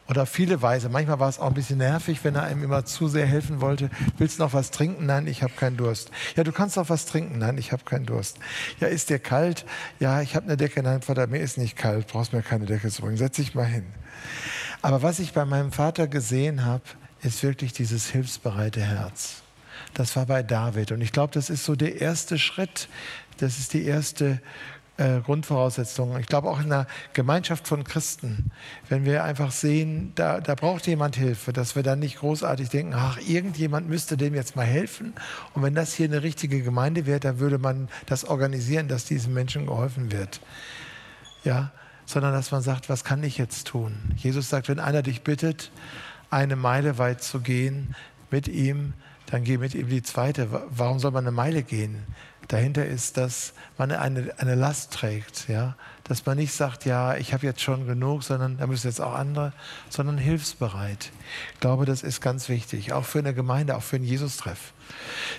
Oder 0.08 0.26
viele 0.26 0.60
Weise. 0.60 0.88
Manchmal 0.88 1.20
war 1.20 1.28
es 1.28 1.38
auch 1.38 1.46
ein 1.46 1.54
bisschen 1.54 1.78
nervig, 1.78 2.22
wenn 2.22 2.34
er 2.34 2.42
einem 2.42 2.64
immer 2.64 2.84
zu 2.84 3.08
sehr 3.08 3.24
helfen 3.24 3.60
wollte. 3.60 3.88
Willst 4.18 4.38
du 4.38 4.42
noch 4.42 4.52
was 4.52 4.70
trinken? 4.70 5.06
Nein, 5.06 5.26
ich 5.26 5.42
habe 5.42 5.54
keinen 5.54 5.76
Durst. 5.76 6.10
Ja, 6.36 6.44
du 6.44 6.52
kannst 6.52 6.76
noch 6.76 6.90
was 6.90 7.06
trinken? 7.06 7.38
Nein, 7.38 7.56
ich 7.56 7.72
habe 7.72 7.84
keinen 7.84 8.04
Durst. 8.04 8.38
Ja, 8.80 8.88
ist 8.88 9.10
dir 9.10 9.18
kalt? 9.18 9.64
Ja, 10.00 10.20
ich 10.20 10.34
habe 10.34 10.46
eine 10.46 10.56
Decke. 10.56 10.82
Nein, 10.82 11.02
Vater, 11.02 11.26
mir 11.28 11.38
ist 11.38 11.56
nicht 11.56 11.76
kalt. 11.76 12.08
Brauchst 12.08 12.32
mir 12.32 12.42
keine 12.42 12.66
Decke 12.66 12.90
zu 12.90 13.00
bringen. 13.00 13.16
Setz 13.16 13.36
dich 13.36 13.54
mal 13.54 13.64
hin. 13.64 13.86
Aber 14.82 15.02
was 15.02 15.20
ich 15.20 15.32
bei 15.32 15.44
meinem 15.44 15.72
Vater 15.72 16.08
gesehen 16.08 16.64
habe, 16.64 16.82
ist 17.22 17.42
wirklich 17.42 17.72
dieses 17.72 18.10
hilfsbereite 18.10 18.82
Herz. 18.82 19.42
Das 19.94 20.16
war 20.16 20.26
bei 20.26 20.42
David. 20.42 20.92
Und 20.92 21.00
ich 21.00 21.12
glaube, 21.12 21.32
das 21.32 21.48
ist 21.48 21.64
so 21.64 21.76
der 21.76 22.00
erste 22.00 22.38
Schritt. 22.38 22.88
Das 23.42 23.58
ist 23.58 23.72
die 23.72 23.84
erste 23.84 24.40
äh, 24.98 25.20
Grundvoraussetzung. 25.20 26.16
Ich 26.18 26.26
glaube 26.26 26.48
auch 26.48 26.60
in 26.60 26.66
einer 26.66 26.86
Gemeinschaft 27.12 27.66
von 27.66 27.82
Christen, 27.82 28.52
wenn 28.88 29.04
wir 29.04 29.24
einfach 29.24 29.50
sehen, 29.50 30.12
da, 30.14 30.40
da 30.40 30.54
braucht 30.54 30.86
jemand 30.86 31.16
Hilfe, 31.16 31.52
dass 31.52 31.74
wir 31.74 31.82
dann 31.82 31.98
nicht 31.98 32.18
großartig 32.18 32.68
denken, 32.68 32.94
ach, 32.94 33.18
irgendjemand 33.18 33.88
müsste 33.88 34.16
dem 34.16 34.34
jetzt 34.34 34.54
mal 34.54 34.64
helfen. 34.64 35.14
Und 35.54 35.62
wenn 35.62 35.74
das 35.74 35.92
hier 35.92 36.06
eine 36.06 36.22
richtige 36.22 36.62
Gemeinde 36.62 37.04
wäre, 37.04 37.18
dann 37.18 37.40
würde 37.40 37.58
man 37.58 37.88
das 38.06 38.24
organisieren, 38.24 38.86
dass 38.86 39.04
diesen 39.04 39.34
Menschen 39.34 39.66
geholfen 39.66 40.12
wird. 40.12 40.40
Ja, 41.42 41.72
sondern 42.06 42.32
dass 42.32 42.52
man 42.52 42.62
sagt, 42.62 42.88
was 42.88 43.02
kann 43.02 43.24
ich 43.24 43.38
jetzt 43.38 43.66
tun? 43.66 43.96
Jesus 44.16 44.50
sagt, 44.50 44.68
wenn 44.68 44.78
einer 44.78 45.02
dich 45.02 45.22
bittet, 45.22 45.72
eine 46.30 46.54
Meile 46.54 46.98
weit 46.98 47.24
zu 47.24 47.40
gehen 47.40 47.96
mit 48.30 48.46
ihm, 48.46 48.92
dann 49.26 49.42
geh 49.42 49.56
mit 49.56 49.74
ihm 49.74 49.88
die 49.88 50.02
zweite. 50.02 50.48
Warum 50.70 50.98
soll 50.98 51.10
man 51.10 51.24
eine 51.24 51.34
Meile 51.34 51.62
gehen? 51.62 52.04
Dahinter 52.52 52.84
ist, 52.84 53.16
dass 53.16 53.54
man 53.78 53.90
eine, 53.92 54.34
eine 54.36 54.54
Last 54.54 54.92
trägt, 54.92 55.48
ja? 55.48 55.74
dass 56.04 56.26
man 56.26 56.36
nicht 56.36 56.52
sagt, 56.52 56.84
ja, 56.84 57.16
ich 57.16 57.32
habe 57.32 57.46
jetzt 57.46 57.62
schon 57.62 57.86
genug, 57.86 58.24
sondern 58.24 58.58
da 58.58 58.66
müssen 58.66 58.88
jetzt 58.88 59.00
auch 59.00 59.14
andere, 59.14 59.54
sondern 59.88 60.18
hilfsbereit. 60.18 61.12
Ich 61.54 61.60
glaube, 61.60 61.86
das 61.86 62.02
ist 62.02 62.20
ganz 62.20 62.50
wichtig, 62.50 62.92
auch 62.92 63.06
für 63.06 63.20
eine 63.20 63.32
Gemeinde, 63.32 63.74
auch 63.74 63.82
für 63.82 63.96
einen 63.96 64.04
Jesus-Treff. 64.04 64.74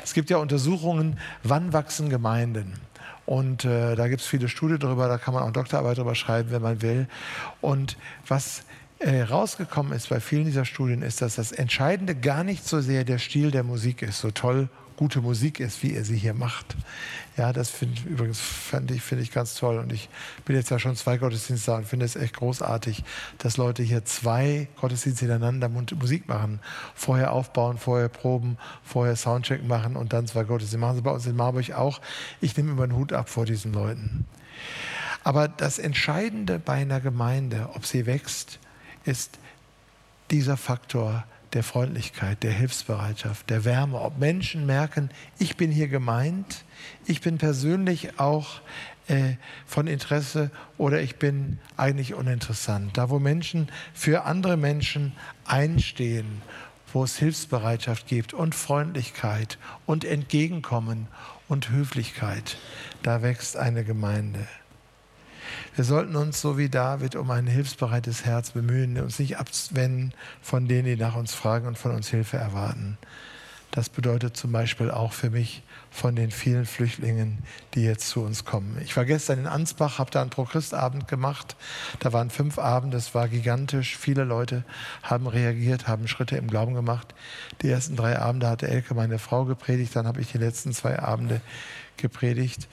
Es 0.04 0.16
gibt 0.16 0.32
ja 0.32 0.38
Untersuchungen, 0.38 1.20
wann 1.44 1.72
wachsen 1.72 2.10
Gemeinden. 2.10 2.74
Und 3.28 3.64
äh, 3.64 3.96
da 3.96 4.08
gibt 4.08 4.22
es 4.22 4.28
viele 4.28 4.50
Studien 4.50 4.80
darüber, 4.80 5.08
da 5.08 5.20
kann 5.20 5.36
man 5.36 5.44
auch 5.44 5.52
Doktorarbeit 5.52 6.00
darüber 6.00 6.16
schreiben, 6.16 6.50
wenn 6.50 6.64
man 6.64 6.82
will. 6.82 7.08
Und 7.62 7.96
was 8.28 8.64
äh, 8.98 9.22
rausgekommen 9.22 9.94
ist 9.94 10.10
bei 10.10 10.20
vielen 10.20 10.46
dieser 10.46 10.66
Studien, 10.66 11.04
ist, 11.04 11.22
dass 11.22 11.36
das 11.36 11.52
Entscheidende 11.52 12.16
gar 12.16 12.44
nicht 12.44 12.68
so 12.68 12.82
sehr 12.82 13.04
der 13.04 13.20
Stil 13.20 13.52
der 13.52 13.64
Musik 13.64 14.02
ist, 14.02 14.20
so 14.20 14.32
toll 14.32 14.68
gute 15.04 15.20
Musik 15.20 15.60
ist, 15.60 15.84
wie 15.84 15.94
er 15.96 16.06
sie 16.06 16.16
hier 16.16 16.34
macht. 16.34 16.78
Ja, 17.36 17.52
das 17.52 17.70
finde 17.70 18.00
übrigens 18.08 18.40
fand 18.40 18.90
ich, 18.90 19.02
finde 19.02 19.22
ich 19.22 19.34
ganz 19.34 19.54
toll. 19.54 19.78
Und 19.78 19.92
ich 19.92 20.08
bin 20.46 20.56
jetzt 20.56 20.72
ja 20.72 20.80
schon 20.80 20.96
zwei 20.96 21.18
Gottesdienste 21.18 21.72
da 21.72 21.78
und 21.78 21.86
finde 21.86 22.06
es 22.06 22.16
echt 22.16 22.38
großartig, 22.38 23.04
dass 23.38 23.58
Leute 23.58 23.84
hier 23.84 24.06
zwei 24.06 24.70
Gottesdienste 24.80 25.26
hintereinander 25.26 25.68
Musik 25.68 26.30
machen. 26.30 26.62
Vorher 26.96 27.34
aufbauen, 27.34 27.78
vorher 27.78 28.08
proben, 28.08 28.58
vorher 28.82 29.18
Soundcheck 29.18 29.68
machen 29.68 29.98
und 29.98 30.14
dann 30.14 30.26
zwei 30.26 30.46
Gottesdienste. 30.46 30.78
Machen 30.78 30.96
sie 30.96 31.02
bei 31.02 31.12
uns 31.12 31.26
in 31.26 31.36
Marburg 31.36 31.72
auch. 31.72 32.00
Ich 32.40 32.56
nehme 32.56 32.72
immer 32.72 32.84
einen 32.84 32.96
Hut 32.96 33.12
ab 33.12 33.28
vor 33.28 33.46
diesen 33.46 33.74
Leuten. 33.74 34.26
Aber 35.26 35.50
das 35.50 35.80
Entscheidende 35.80 36.60
bei 36.60 36.76
einer 36.76 37.02
Gemeinde, 37.02 37.72
ob 37.74 37.86
sie 37.86 38.06
wächst, 38.06 38.58
ist 39.04 39.38
dieser 40.32 40.56
Faktor 40.56 41.26
der 41.54 41.64
Freundlichkeit, 41.64 42.44
der 42.44 42.52
Hilfsbereitschaft, 42.52 43.50
der 43.50 43.66
Wärme. 43.66 44.02
Ob 44.02 44.18
Menschen 44.18 44.66
merken, 44.66 45.10
ich 45.40 45.58
bin 45.58 45.72
hier 45.72 45.88
gemeint, 45.88 46.64
ich 47.06 47.22
bin 47.22 47.38
persönlich 47.38 48.20
auch 48.20 48.62
äh, 49.08 49.36
von 49.66 49.88
Interesse 49.88 50.52
oder 50.78 51.02
ich 51.02 51.18
bin 51.18 51.60
eigentlich 51.78 52.14
uninteressant. 52.14 52.98
Da, 52.98 53.10
wo 53.10 53.20
Menschen 53.20 53.70
für 53.94 54.26
andere 54.26 54.58
Menschen 54.58 55.14
einstehen, 55.46 56.42
wo 56.94 57.04
es 57.04 57.18
Hilfsbereitschaft 57.18 58.08
gibt 58.08 58.34
und 58.34 58.56
Freundlichkeit 58.56 59.58
und 59.86 60.06
Entgegenkommen 60.06 61.08
und 61.48 61.70
Höflichkeit, 61.70 62.58
da 63.02 63.22
wächst 63.22 63.58
eine 63.58 63.84
Gemeinde. 63.84 64.48
Wir 65.76 65.84
sollten 65.84 66.16
uns 66.16 66.40
so 66.42 66.58
wie 66.58 66.70
David 66.70 67.16
um 67.16 67.32
ein 67.32 67.48
hilfsbereites 67.48 68.26
Herz 68.26 68.52
bemühen, 68.52 69.00
uns 69.00 69.20
nicht 69.20 69.38
abwenden 69.38 70.14
von 70.42 70.68
denen, 70.68 70.86
die 70.86 70.96
nach 70.96 71.16
uns 71.16 71.34
fragen 71.34 71.68
und 71.68 71.78
von 71.78 71.92
uns 71.92 72.10
Hilfe 72.10 72.38
erwarten. 72.38 72.98
Das 73.74 73.90
bedeutet 73.90 74.38
zum 74.38 74.52
Beispiel 74.52 74.92
auch 74.92 75.14
für 75.14 75.32
mich 75.32 75.64
von 75.90 76.16
den 76.16 76.30
vielen 76.30 76.68
Flüchtlingen, 76.68 77.40
die 77.74 77.82
jetzt 77.82 78.08
zu 78.08 78.22
uns 78.22 78.46
kommen. 78.46 78.78
Ich 78.84 78.96
war 78.96 79.04
gestern 79.04 79.40
in 79.40 79.48
Ansbach, 79.48 79.98
habe 79.98 80.12
da 80.12 80.22
einen 80.22 80.30
Pro-Christ-Abend 80.30 81.08
gemacht. 81.08 81.56
Da 82.00 82.14
waren 82.14 82.30
fünf 82.30 82.60
Abende, 82.60 82.98
es 82.98 83.16
war 83.16 83.28
gigantisch. 83.28 83.98
Viele 83.98 84.26
Leute 84.26 84.64
haben 85.02 85.26
reagiert, 85.26 85.88
haben 85.88 86.08
Schritte 86.08 86.38
im 86.38 86.52
Glauben 86.52 86.76
gemacht. 86.76 87.16
Die 87.64 87.70
ersten 87.70 87.96
drei 87.96 88.20
Abende 88.20 88.48
hatte 88.48 88.68
Elke, 88.68 88.94
meine 88.94 89.18
Frau, 89.18 89.46
gepredigt. 89.46 89.96
Dann 89.96 90.06
habe 90.06 90.22
ich 90.22 90.32
die 90.32 90.38
letzten 90.38 90.72
zwei 90.72 91.00
Abende 91.00 91.42
gepredigt. 91.98 92.68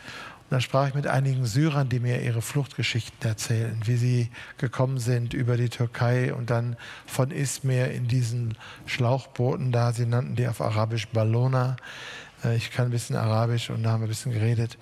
Da 0.50 0.60
sprach 0.60 0.88
ich 0.88 0.94
mit 0.94 1.06
einigen 1.06 1.46
Syrern, 1.46 1.88
die 1.88 2.00
mir 2.00 2.22
ihre 2.22 2.42
Fluchtgeschichten 2.42 3.26
erzählen, 3.26 3.80
wie 3.84 3.96
sie 3.96 4.30
gekommen 4.58 4.98
sind 4.98 5.32
über 5.32 5.56
die 5.56 5.68
Türkei 5.68 6.34
und 6.34 6.50
dann 6.50 6.76
von 7.06 7.30
Izmir 7.30 7.92
in 7.92 8.08
diesen 8.08 8.58
Schlauchbooten 8.84 9.70
da, 9.70 9.92
sie 9.92 10.06
nannten 10.06 10.34
die 10.34 10.48
auf 10.48 10.60
Arabisch 10.60 11.06
Ballona. 11.08 11.76
Äh, 12.42 12.56
ich 12.56 12.72
kann 12.72 12.86
ein 12.86 12.90
bisschen 12.90 13.14
Arabisch 13.14 13.70
und 13.70 13.84
da 13.84 13.92
haben 13.92 14.00
wir 14.00 14.06
ein 14.06 14.08
bisschen 14.08 14.32
geredet. 14.32 14.76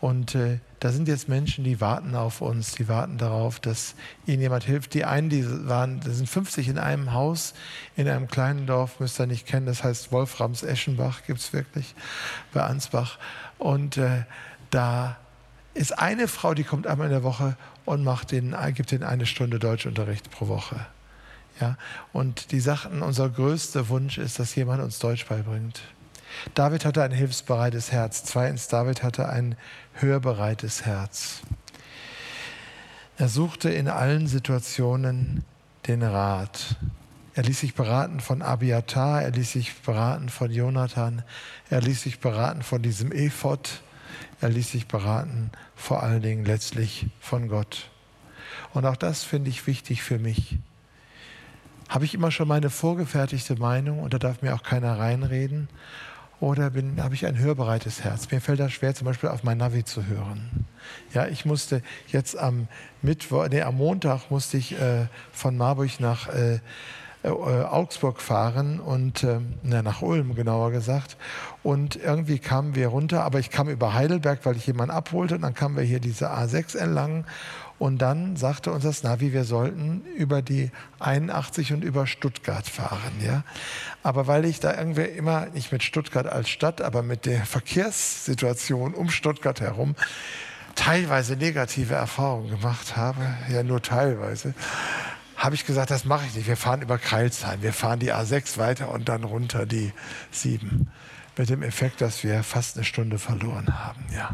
Und 0.00 0.36
äh, 0.36 0.60
da 0.78 0.90
sind 0.90 1.08
jetzt 1.08 1.28
Menschen, 1.28 1.64
die 1.64 1.80
warten 1.80 2.14
auf 2.14 2.40
uns, 2.40 2.72
die 2.72 2.88
warten 2.88 3.18
darauf, 3.18 3.60
dass 3.60 3.96
ihnen 4.26 4.40
jemand 4.40 4.64
hilft. 4.64 4.94
Die 4.94 5.04
einen, 5.04 5.28
die 5.28 5.44
waren, 5.68 6.00
da 6.00 6.10
sind 6.10 6.28
50 6.28 6.68
in 6.68 6.78
einem 6.78 7.12
Haus, 7.12 7.52
in 7.96 8.08
einem 8.08 8.28
kleinen 8.28 8.66
Dorf, 8.66 9.00
müsst 9.00 9.20
ihr 9.20 9.26
nicht 9.26 9.46
kennen, 9.46 9.66
das 9.66 9.84
heißt 9.84 10.10
Wolframs 10.12 10.62
Eschenbach, 10.62 11.24
gibt 11.26 11.40
es 11.40 11.52
wirklich 11.52 11.94
bei 12.54 12.62
Ansbach. 12.62 13.18
Und 13.58 13.98
äh, 13.98 14.22
da 14.70 15.16
ist 15.74 15.98
eine 15.98 16.28
Frau, 16.28 16.54
die 16.54 16.64
kommt 16.64 16.86
einmal 16.86 17.06
in 17.06 17.12
der 17.12 17.22
Woche 17.22 17.56
und 17.84 18.04
macht 18.04 18.32
den, 18.32 18.56
gibt 18.74 18.92
ihnen 18.92 19.04
eine 19.04 19.26
Stunde 19.26 19.58
Deutschunterricht 19.58 20.30
pro 20.30 20.48
Woche. 20.48 20.86
Ja? 21.60 21.76
Und 22.12 22.52
die 22.52 22.60
sagten, 22.60 23.02
unser 23.02 23.28
größter 23.28 23.88
Wunsch 23.88 24.18
ist, 24.18 24.38
dass 24.38 24.54
jemand 24.54 24.82
uns 24.82 24.98
Deutsch 24.98 25.26
beibringt. 25.26 25.80
David 26.54 26.84
hatte 26.84 27.02
ein 27.02 27.10
hilfsbereites 27.10 27.92
Herz. 27.92 28.24
Zweitens, 28.24 28.68
David 28.68 29.02
hatte 29.02 29.28
ein 29.28 29.56
hörbereites 29.94 30.86
Herz. 30.86 31.40
Er 33.18 33.28
suchte 33.28 33.68
in 33.70 33.88
allen 33.88 34.26
Situationen 34.26 35.44
den 35.86 36.02
Rat. 36.02 36.76
Er 37.34 37.42
ließ 37.42 37.60
sich 37.60 37.74
beraten 37.74 38.20
von 38.20 38.42
Abiatar, 38.42 39.22
er 39.22 39.30
ließ 39.30 39.52
sich 39.52 39.74
beraten 39.82 40.28
von 40.28 40.50
Jonathan, 40.50 41.22
er 41.68 41.80
ließ 41.80 42.02
sich 42.02 42.20
beraten 42.20 42.62
von 42.62 42.82
diesem 42.82 43.12
Ephod, 43.12 43.82
er 44.40 44.48
ließ 44.48 44.72
sich 44.72 44.86
beraten, 44.86 45.50
vor 45.76 46.02
allen 46.02 46.22
Dingen 46.22 46.44
letztlich 46.44 47.06
von 47.20 47.48
Gott. 47.48 47.90
Und 48.72 48.86
auch 48.86 48.96
das 48.96 49.24
finde 49.24 49.50
ich 49.50 49.66
wichtig 49.66 50.02
für 50.02 50.18
mich. 50.18 50.58
Habe 51.88 52.04
ich 52.04 52.14
immer 52.14 52.30
schon 52.30 52.48
meine 52.48 52.70
vorgefertigte 52.70 53.56
Meinung 53.56 54.00
und 54.00 54.14
da 54.14 54.18
darf 54.18 54.42
mir 54.42 54.54
auch 54.54 54.62
keiner 54.62 54.98
reinreden? 54.98 55.68
oder 56.40 56.72
habe 56.98 57.14
ich 57.14 57.26
ein 57.26 57.38
hörbereites 57.38 58.02
Herz? 58.02 58.30
Mir 58.30 58.40
fällt 58.40 58.60
das 58.60 58.72
schwer, 58.72 58.94
zum 58.94 59.04
Beispiel 59.04 59.28
auf 59.28 59.44
mein 59.44 59.58
Navi 59.58 59.84
zu 59.84 60.06
hören. 60.06 60.66
Ja, 61.12 61.26
ich 61.26 61.44
musste 61.44 61.82
jetzt 62.08 62.36
am 62.36 62.66
Mittwoch, 63.02 63.48
nee, 63.50 63.60
am 63.60 63.76
Montag 63.76 64.30
musste 64.30 64.56
ich 64.56 64.72
äh, 64.80 65.06
von 65.32 65.56
Marburg 65.56 66.00
nach 66.00 66.28
äh, 66.28 66.60
äh, 67.22 67.28
Augsburg 67.28 68.20
fahren 68.20 68.80
und 68.80 69.24
äh, 69.24 69.40
nach 69.62 70.02
Ulm 70.02 70.34
genauer 70.34 70.70
gesagt. 70.70 71.16
Und 71.62 71.96
irgendwie 71.96 72.38
kamen 72.38 72.74
wir 72.74 72.88
runter, 72.88 73.24
aber 73.24 73.38
ich 73.38 73.50
kam 73.50 73.68
über 73.68 73.94
Heidelberg, 73.94 74.40
weil 74.44 74.56
ich 74.56 74.66
jemanden 74.66 74.94
abholte 74.94 75.34
und 75.34 75.42
dann 75.42 75.54
kamen 75.54 75.76
wir 75.76 75.84
hier 75.84 76.00
diese 76.00 76.30
A6 76.32 76.78
entlang 76.78 77.24
und 77.80 77.96
dann 78.02 78.36
sagte 78.36 78.72
uns 78.72 78.84
das 78.84 79.02
Navi, 79.02 79.32
wir 79.32 79.44
sollten 79.44 80.02
über 80.14 80.42
die 80.42 80.70
81 80.98 81.72
und 81.72 81.82
über 81.82 82.06
Stuttgart 82.06 82.68
fahren. 82.68 83.12
Ja? 83.24 83.42
Aber 84.02 84.26
weil 84.26 84.44
ich 84.44 84.60
da 84.60 84.76
irgendwie 84.76 85.00
immer, 85.00 85.46
nicht 85.46 85.72
mit 85.72 85.82
Stuttgart 85.82 86.26
als 86.26 86.50
Stadt, 86.50 86.82
aber 86.82 87.02
mit 87.02 87.24
der 87.24 87.46
Verkehrssituation 87.46 88.92
um 88.92 89.08
Stuttgart 89.08 89.62
herum, 89.62 89.94
teilweise 90.74 91.36
negative 91.36 91.94
Erfahrungen 91.94 92.50
gemacht 92.50 92.98
habe, 92.98 93.22
ja 93.50 93.62
nur 93.62 93.80
teilweise, 93.80 94.52
habe 95.40 95.54
ich 95.54 95.64
gesagt, 95.64 95.90
das 95.90 96.04
mache 96.04 96.26
ich 96.26 96.34
nicht. 96.34 96.46
Wir 96.46 96.56
fahren 96.56 96.82
über 96.82 96.98
Kreilsheim, 96.98 97.62
wir 97.62 97.72
fahren 97.72 97.98
die 97.98 98.12
A6 98.12 98.58
weiter 98.58 98.90
und 98.90 99.08
dann 99.08 99.24
runter 99.24 99.64
die 99.64 99.92
7. 100.32 100.90
Mit 101.38 101.48
dem 101.48 101.62
Effekt, 101.62 102.02
dass 102.02 102.22
wir 102.22 102.42
fast 102.42 102.76
eine 102.76 102.84
Stunde 102.84 103.18
verloren 103.18 103.78
haben. 103.78 104.04
Ja. 104.14 104.30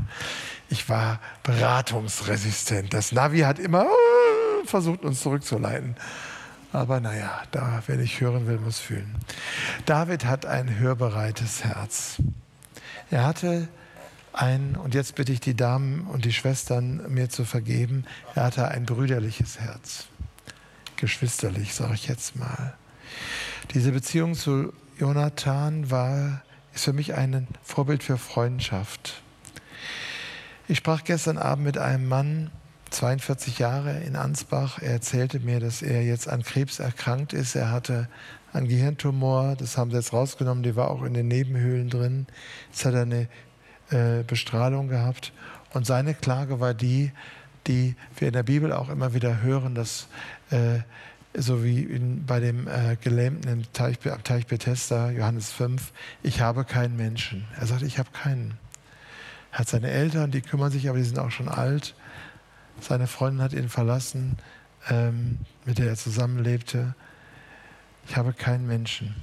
Ich 0.68 0.88
war 0.88 1.20
beratungsresistent. 1.44 2.92
Das 2.92 3.12
Navi 3.12 3.40
hat 3.40 3.60
immer 3.60 3.84
äh, 3.84 4.66
versucht, 4.66 5.04
uns 5.04 5.20
zurückzuleiten. 5.20 5.94
Aber 6.72 6.98
naja, 6.98 7.42
da, 7.52 7.84
wer 7.86 7.96
nicht 7.98 8.20
hören 8.20 8.48
will, 8.48 8.58
muss 8.58 8.80
fühlen. 8.80 9.14
David 9.84 10.24
hat 10.24 10.44
ein 10.44 10.76
hörbereites 10.80 11.62
Herz. 11.62 12.16
Er 13.12 13.24
hatte 13.24 13.68
ein, 14.32 14.74
und 14.74 14.92
jetzt 14.94 15.14
bitte 15.14 15.32
ich 15.32 15.38
die 15.38 15.54
Damen 15.54 16.08
und 16.08 16.24
die 16.24 16.32
Schwestern 16.32 17.04
mir 17.08 17.28
zu 17.28 17.44
vergeben, 17.44 18.04
er 18.34 18.44
hatte 18.44 18.66
ein 18.66 18.86
brüderliches 18.86 19.60
Herz 19.60 20.08
geschwisterlich, 20.96 21.74
sage 21.74 21.94
ich 21.94 22.08
jetzt 22.08 22.36
mal. 22.36 22.74
Diese 23.74 23.92
Beziehung 23.92 24.34
zu 24.34 24.72
Jonathan 24.98 25.90
war, 25.90 26.42
ist 26.74 26.84
für 26.84 26.92
mich 26.92 27.14
ein 27.14 27.46
Vorbild 27.62 28.02
für 28.02 28.18
Freundschaft. 28.18 29.22
Ich 30.68 30.78
sprach 30.78 31.04
gestern 31.04 31.38
Abend 31.38 31.64
mit 31.64 31.78
einem 31.78 32.08
Mann, 32.08 32.50
42 32.90 33.58
Jahre 33.58 34.00
in 34.00 34.16
Ansbach. 34.16 34.80
Er 34.80 34.92
erzählte 34.92 35.40
mir, 35.40 35.60
dass 35.60 35.82
er 35.82 36.02
jetzt 36.02 36.28
an 36.28 36.42
Krebs 36.42 36.78
erkrankt 36.78 37.32
ist. 37.32 37.54
Er 37.54 37.70
hatte 37.70 38.08
einen 38.52 38.68
Gehirntumor, 38.68 39.54
das 39.56 39.76
haben 39.76 39.90
sie 39.90 39.96
jetzt 39.96 40.12
rausgenommen, 40.12 40.62
die 40.62 40.76
war 40.76 40.90
auch 40.90 41.02
in 41.02 41.14
den 41.14 41.28
Nebenhöhlen 41.28 41.90
drin. 41.90 42.26
Jetzt 42.70 42.84
hat 42.84 42.94
er 42.94 43.02
eine 43.02 43.28
äh, 43.90 44.22
Bestrahlung 44.24 44.88
gehabt. 44.88 45.32
Und 45.72 45.86
seine 45.86 46.14
Klage 46.14 46.58
war 46.58 46.74
die, 46.74 47.12
die 47.66 47.96
wir 48.16 48.28
in 48.28 48.34
der 48.34 48.42
Bibel 48.42 48.72
auch 48.72 48.88
immer 48.88 49.14
wieder 49.14 49.42
hören, 49.42 49.74
dass 49.74 50.08
äh, 50.50 50.80
so 51.34 51.62
wie 51.62 51.82
in, 51.82 52.24
bei 52.24 52.40
dem 52.40 52.66
äh, 52.66 52.96
Gelähmten 53.00 53.50
im 53.50 53.72
Teich, 53.72 53.98
am 54.10 54.22
Teich 54.24 54.46
Bethesda, 54.46 55.10
Johannes 55.10 55.52
5, 55.52 55.92
ich 56.22 56.40
habe 56.40 56.64
keinen 56.64 56.96
Menschen. 56.96 57.46
Er 57.58 57.66
sagt, 57.66 57.82
ich 57.82 57.98
habe 57.98 58.10
keinen. 58.12 58.54
Er 59.52 59.60
hat 59.60 59.68
seine 59.68 59.90
Eltern, 59.90 60.30
die 60.30 60.40
kümmern 60.40 60.70
sich, 60.70 60.88
aber 60.88 60.98
die 60.98 61.04
sind 61.04 61.18
auch 61.18 61.30
schon 61.30 61.48
alt. 61.48 61.94
Seine 62.80 63.06
Freundin 63.06 63.42
hat 63.42 63.52
ihn 63.52 63.68
verlassen, 63.68 64.36
ähm, 64.88 65.38
mit 65.64 65.78
der 65.78 65.88
er 65.88 65.96
zusammenlebte. 65.96 66.94
Ich 68.08 68.16
habe 68.16 68.32
keinen 68.32 68.66
Menschen. 68.66 69.14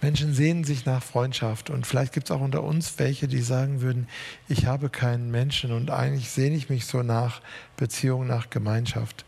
Menschen 0.00 0.34
sehnen 0.34 0.64
sich 0.64 0.84
nach 0.84 1.02
Freundschaft 1.02 1.70
und 1.70 1.86
vielleicht 1.86 2.12
gibt 2.12 2.26
es 2.26 2.30
auch 2.30 2.40
unter 2.40 2.62
uns 2.62 2.98
welche, 2.98 3.28
die 3.28 3.42
sagen 3.42 3.80
würden, 3.80 4.08
ich 4.48 4.66
habe 4.66 4.88
keinen 4.88 5.30
Menschen 5.30 5.72
und 5.72 5.90
eigentlich 5.90 6.30
sehne 6.30 6.56
ich 6.56 6.68
mich 6.68 6.86
so 6.86 7.02
nach 7.02 7.40
Beziehung, 7.76 8.26
nach 8.26 8.50
Gemeinschaft. 8.50 9.24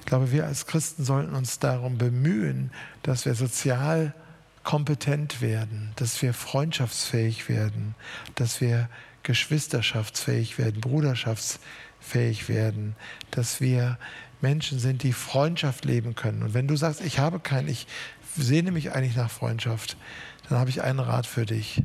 Ich 0.00 0.06
glaube, 0.06 0.32
wir 0.32 0.46
als 0.46 0.66
Christen 0.66 1.04
sollten 1.04 1.34
uns 1.34 1.58
darum 1.58 1.98
bemühen, 1.98 2.70
dass 3.02 3.24
wir 3.24 3.34
sozial 3.34 4.14
kompetent 4.62 5.40
werden, 5.40 5.92
dass 5.96 6.22
wir 6.22 6.34
freundschaftsfähig 6.34 7.48
werden, 7.48 7.94
dass 8.34 8.60
wir 8.60 8.88
geschwisterschaftsfähig 9.22 10.58
werden, 10.58 10.80
bruderschaftsfähig 10.80 12.48
werden, 12.48 12.96
dass 13.30 13.60
wir 13.60 13.98
Menschen 14.40 14.78
sind, 14.78 15.02
die 15.04 15.12
Freundschaft 15.12 15.84
leben 15.84 16.14
können. 16.14 16.42
Und 16.42 16.54
wenn 16.54 16.66
du 16.66 16.76
sagst, 16.76 17.00
ich 17.00 17.18
habe 17.18 17.38
keinen, 17.38 17.68
ich 17.68 17.86
sehne 18.36 18.72
mich 18.72 18.92
eigentlich 18.92 19.16
nach 19.16 19.30
Freundschaft, 19.30 19.96
dann 20.48 20.58
habe 20.58 20.70
ich 20.70 20.82
einen 20.82 21.00
Rat 21.00 21.26
für 21.26 21.46
dich. 21.46 21.84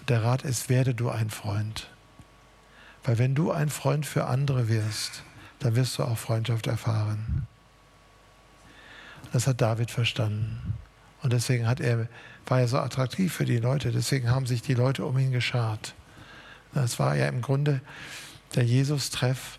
Und 0.00 0.10
der 0.10 0.24
Rat 0.24 0.42
ist, 0.42 0.68
werde 0.68 0.94
du 0.94 1.10
ein 1.10 1.30
Freund. 1.30 1.88
Weil 3.04 3.18
wenn 3.18 3.34
du 3.34 3.50
ein 3.50 3.68
Freund 3.68 4.06
für 4.06 4.26
andere 4.26 4.68
wirst, 4.68 5.22
dann 5.58 5.76
wirst 5.76 5.98
du 5.98 6.04
auch 6.04 6.18
Freundschaft 6.18 6.66
erfahren. 6.66 7.46
Das 9.32 9.46
hat 9.46 9.60
David 9.60 9.90
verstanden. 9.90 10.74
Und 11.22 11.32
deswegen 11.32 11.66
hat 11.66 11.80
er, 11.80 12.08
war 12.46 12.60
er 12.60 12.68
so 12.68 12.78
attraktiv 12.78 13.32
für 13.32 13.44
die 13.44 13.58
Leute. 13.58 13.92
Deswegen 13.92 14.30
haben 14.30 14.46
sich 14.46 14.62
die 14.62 14.74
Leute 14.74 15.04
um 15.04 15.16
ihn 15.18 15.32
geschart. 15.32 15.94
Das 16.74 16.98
war 16.98 17.16
ja 17.16 17.28
im 17.28 17.42
Grunde 17.42 17.80
der 18.54 18.64
Jesus-Treff 18.64 19.58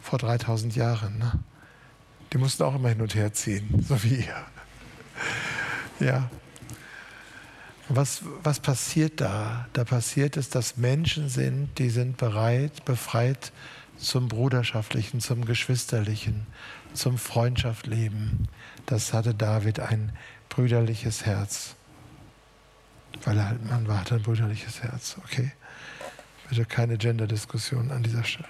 vor 0.00 0.18
3000 0.18 0.76
Jahren. 0.76 1.18
Ne? 1.18 1.32
Die 2.32 2.38
mussten 2.38 2.62
auch 2.62 2.74
immer 2.74 2.90
hin 2.90 3.00
und 3.00 3.14
her 3.14 3.32
ziehen, 3.32 3.84
so 3.88 4.02
wie 4.02 4.16
ihr. 4.16 4.44
Ja. 6.00 6.30
Was, 7.90 8.22
was 8.42 8.60
passiert 8.60 9.20
da? 9.20 9.66
Da 9.72 9.84
passiert 9.84 10.36
es, 10.36 10.48
dass 10.48 10.76
Menschen 10.76 11.28
sind, 11.28 11.78
die 11.78 11.90
sind 11.90 12.16
bereit, 12.16 12.84
befreit 12.84 13.52
zum 13.98 14.28
Bruderschaftlichen, 14.28 15.20
zum 15.20 15.44
Geschwisterlichen, 15.44 16.46
zum 16.94 17.18
Freundschaftsleben. 17.18 18.48
Das 18.86 19.12
hatte 19.12 19.34
David 19.34 19.80
ein 19.80 20.12
brüderliches 20.48 21.26
Herz. 21.26 21.74
Weil 23.24 23.38
er 23.38 23.48
halt 23.48 23.64
Mann 23.68 23.88
war, 23.88 24.00
hatte 24.00 24.14
ein 24.14 24.22
brüderliches 24.22 24.82
Herz. 24.82 25.16
Okay? 25.24 25.52
Bitte 26.48 26.64
keine 26.64 26.96
Gender-Diskussion 26.96 27.90
an 27.90 28.02
dieser 28.02 28.24
Stelle. 28.24 28.48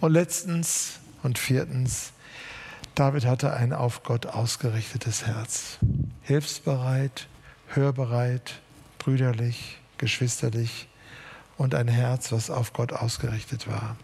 Und 0.00 0.12
letztens 0.12 1.00
und 1.22 1.38
viertens, 1.38 2.12
David 2.98 3.26
hatte 3.26 3.54
ein 3.54 3.72
auf 3.72 4.02
Gott 4.02 4.26
ausgerichtetes 4.26 5.24
Herz. 5.24 5.78
Hilfsbereit, 6.22 7.28
hörbereit, 7.68 8.60
brüderlich, 8.98 9.78
geschwisterlich 9.98 10.88
und 11.56 11.76
ein 11.76 11.86
Herz, 11.86 12.32
was 12.32 12.50
auf 12.50 12.72
Gott 12.72 12.92
ausgerichtet 12.92 13.68
war. 13.68 13.96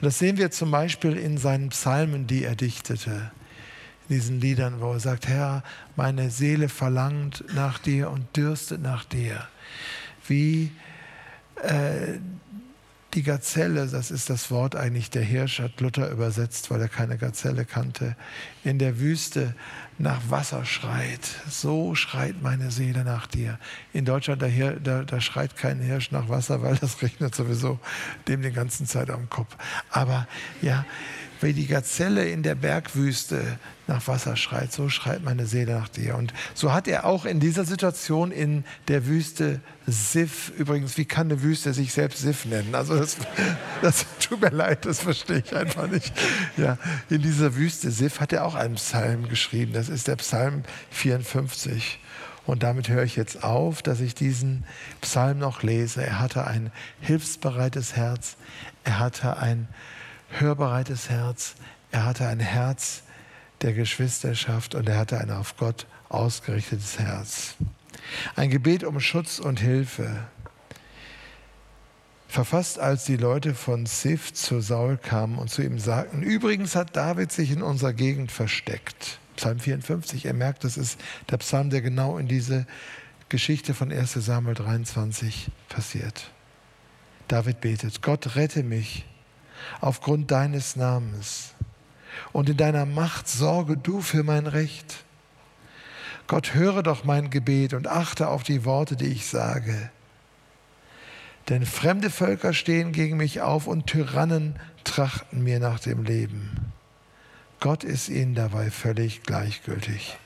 Und 0.00 0.06
das 0.06 0.18
sehen 0.18 0.38
wir 0.38 0.50
zum 0.50 0.70
Beispiel 0.70 1.18
in 1.18 1.36
seinen 1.36 1.68
Psalmen, 1.68 2.26
die 2.26 2.42
er 2.42 2.56
dichtete, 2.56 3.30
in 4.08 4.14
diesen 4.14 4.40
Liedern, 4.40 4.80
wo 4.80 4.94
er 4.94 5.00
sagt, 5.00 5.28
Herr, 5.28 5.62
meine 5.94 6.30
Seele 6.30 6.70
verlangt 6.70 7.44
nach 7.54 7.80
dir 7.80 8.10
und 8.10 8.34
dürstet 8.34 8.80
nach 8.80 9.04
dir. 9.04 9.46
Wie 10.26 10.72
äh, 11.62 12.18
die 13.14 13.22
Gazelle, 13.22 13.86
das 13.86 14.10
ist 14.10 14.30
das 14.30 14.50
Wort 14.50 14.74
eigentlich 14.74 15.10
der 15.10 15.22
Hirsch, 15.22 15.60
hat 15.60 15.80
Luther 15.80 16.10
übersetzt, 16.10 16.70
weil 16.70 16.80
er 16.80 16.88
keine 16.88 17.18
Gazelle 17.18 17.64
kannte, 17.64 18.16
in 18.64 18.78
der 18.78 18.98
Wüste 19.00 19.54
nach 19.98 20.20
Wasser 20.28 20.64
schreit. 20.64 21.20
So 21.48 21.94
schreit 21.94 22.40
meine 22.42 22.70
Seele 22.70 23.04
nach 23.04 23.26
dir. 23.26 23.58
In 23.92 24.04
Deutschland, 24.04 24.40
da, 24.40 24.48
da, 24.48 25.04
da 25.04 25.20
schreit 25.20 25.56
kein 25.56 25.80
Hirsch 25.80 26.10
nach 26.10 26.28
Wasser, 26.28 26.62
weil 26.62 26.76
das 26.76 27.02
regnet 27.02 27.34
sowieso 27.34 27.78
dem 28.28 28.40
den 28.40 28.54
ganzen 28.54 28.86
Zeit 28.86 29.10
am 29.10 29.28
Kopf. 29.28 29.56
Aber 29.90 30.26
ja, 30.62 30.86
wie 31.42 31.52
die 31.52 31.66
Gazelle 31.66 32.28
in 32.28 32.42
der 32.42 32.54
Bergwüste 32.54 33.58
nach 33.86 34.06
Wasser 34.06 34.36
schreit, 34.36 34.72
so 34.72 34.88
schreit 34.88 35.22
meine 35.24 35.46
Seele 35.46 35.74
nach 35.74 35.88
dir. 35.88 36.16
Und 36.16 36.32
so 36.54 36.72
hat 36.72 36.88
er 36.88 37.04
auch 37.04 37.24
in 37.24 37.40
dieser 37.40 37.64
Situation 37.64 38.30
in 38.30 38.64
der 38.88 39.06
Wüste 39.06 39.60
Sif, 39.86 40.52
übrigens, 40.56 40.96
wie 40.96 41.04
kann 41.04 41.26
eine 41.30 41.42
Wüste 41.42 41.74
sich 41.74 41.92
selbst 41.92 42.20
Sif 42.20 42.44
nennen? 42.44 42.74
Also 42.74 42.96
das, 42.96 43.16
das 43.82 44.06
tut 44.20 44.40
mir 44.40 44.50
leid, 44.50 44.86
das 44.86 45.00
verstehe 45.00 45.42
ich 45.44 45.54
einfach 45.54 45.88
nicht. 45.88 46.12
Ja, 46.56 46.78
in 47.10 47.22
dieser 47.22 47.56
Wüste 47.56 47.90
Sif 47.90 48.20
hat 48.20 48.32
er 48.32 48.46
auch 48.46 48.54
einen 48.54 48.76
Psalm 48.76 49.28
geschrieben, 49.28 49.72
das 49.72 49.88
ist 49.88 50.08
der 50.08 50.16
Psalm 50.16 50.62
54. 50.90 51.98
Und 52.44 52.62
damit 52.62 52.88
höre 52.88 53.04
ich 53.04 53.16
jetzt 53.16 53.44
auf, 53.44 53.82
dass 53.82 54.00
ich 54.00 54.14
diesen 54.14 54.64
Psalm 55.00 55.38
noch 55.38 55.62
lese. 55.62 56.04
Er 56.04 56.18
hatte 56.18 56.44
ein 56.46 56.72
hilfsbereites 57.00 57.94
Herz, 57.94 58.36
er 58.84 58.98
hatte 58.98 59.36
ein 59.36 59.68
hörbereites 60.40 61.10
Herz, 61.10 61.54
er 61.90 62.04
hatte 62.04 62.26
ein 62.26 62.40
Herz 62.40 63.02
der 63.60 63.72
Geschwisterschaft 63.72 64.74
und 64.74 64.88
er 64.88 64.98
hatte 64.98 65.18
ein 65.18 65.30
auf 65.30 65.56
Gott 65.56 65.86
ausgerichtetes 66.08 66.98
Herz. 66.98 67.54
Ein 68.34 68.50
Gebet 68.50 68.84
um 68.84 69.00
Schutz 69.00 69.38
und 69.38 69.60
Hilfe. 69.60 70.26
Verfasst, 72.28 72.78
als 72.78 73.04
die 73.04 73.16
Leute 73.16 73.54
von 73.54 73.84
Sif 73.86 74.32
zu 74.32 74.60
Saul 74.60 74.96
kamen 74.96 75.38
und 75.38 75.50
zu 75.50 75.62
ihm 75.62 75.78
sagten, 75.78 76.22
übrigens 76.22 76.74
hat 76.74 76.96
David 76.96 77.30
sich 77.30 77.50
in 77.50 77.62
unserer 77.62 77.92
Gegend 77.92 78.32
versteckt. 78.32 79.18
Psalm 79.36 79.58
54. 79.58 80.24
Er 80.24 80.34
merkt, 80.34 80.64
das 80.64 80.76
ist 80.76 80.98
der 81.30 81.36
Psalm, 81.38 81.70
der 81.70 81.82
genau 81.82 82.18
in 82.18 82.28
diese 82.28 82.66
Geschichte 83.28 83.74
von 83.74 83.92
1 83.92 84.14
Samuel 84.14 84.54
23 84.54 85.50
passiert. 85.68 86.30
David 87.28 87.60
betet, 87.60 88.02
Gott 88.02 88.34
rette 88.36 88.62
mich 88.62 89.04
aufgrund 89.80 90.30
deines 90.30 90.76
Namens 90.76 91.54
und 92.32 92.48
in 92.48 92.56
deiner 92.56 92.86
Macht 92.86 93.28
sorge 93.28 93.76
du 93.76 94.00
für 94.00 94.22
mein 94.22 94.46
Recht. 94.46 95.04
Gott, 96.26 96.54
höre 96.54 96.82
doch 96.82 97.04
mein 97.04 97.30
Gebet 97.30 97.74
und 97.74 97.88
achte 97.88 98.28
auf 98.28 98.42
die 98.42 98.64
Worte, 98.64 98.96
die 98.96 99.08
ich 99.08 99.26
sage. 99.26 99.90
Denn 101.48 101.66
fremde 101.66 102.10
Völker 102.10 102.52
stehen 102.52 102.92
gegen 102.92 103.16
mich 103.16 103.40
auf 103.40 103.66
und 103.66 103.86
Tyrannen 103.86 104.56
trachten 104.84 105.42
mir 105.42 105.58
nach 105.58 105.80
dem 105.80 106.04
Leben. 106.04 106.72
Gott 107.60 107.84
ist 107.84 108.08
ihnen 108.08 108.34
dabei 108.34 108.70
völlig 108.70 109.22
gleichgültig. 109.22 110.16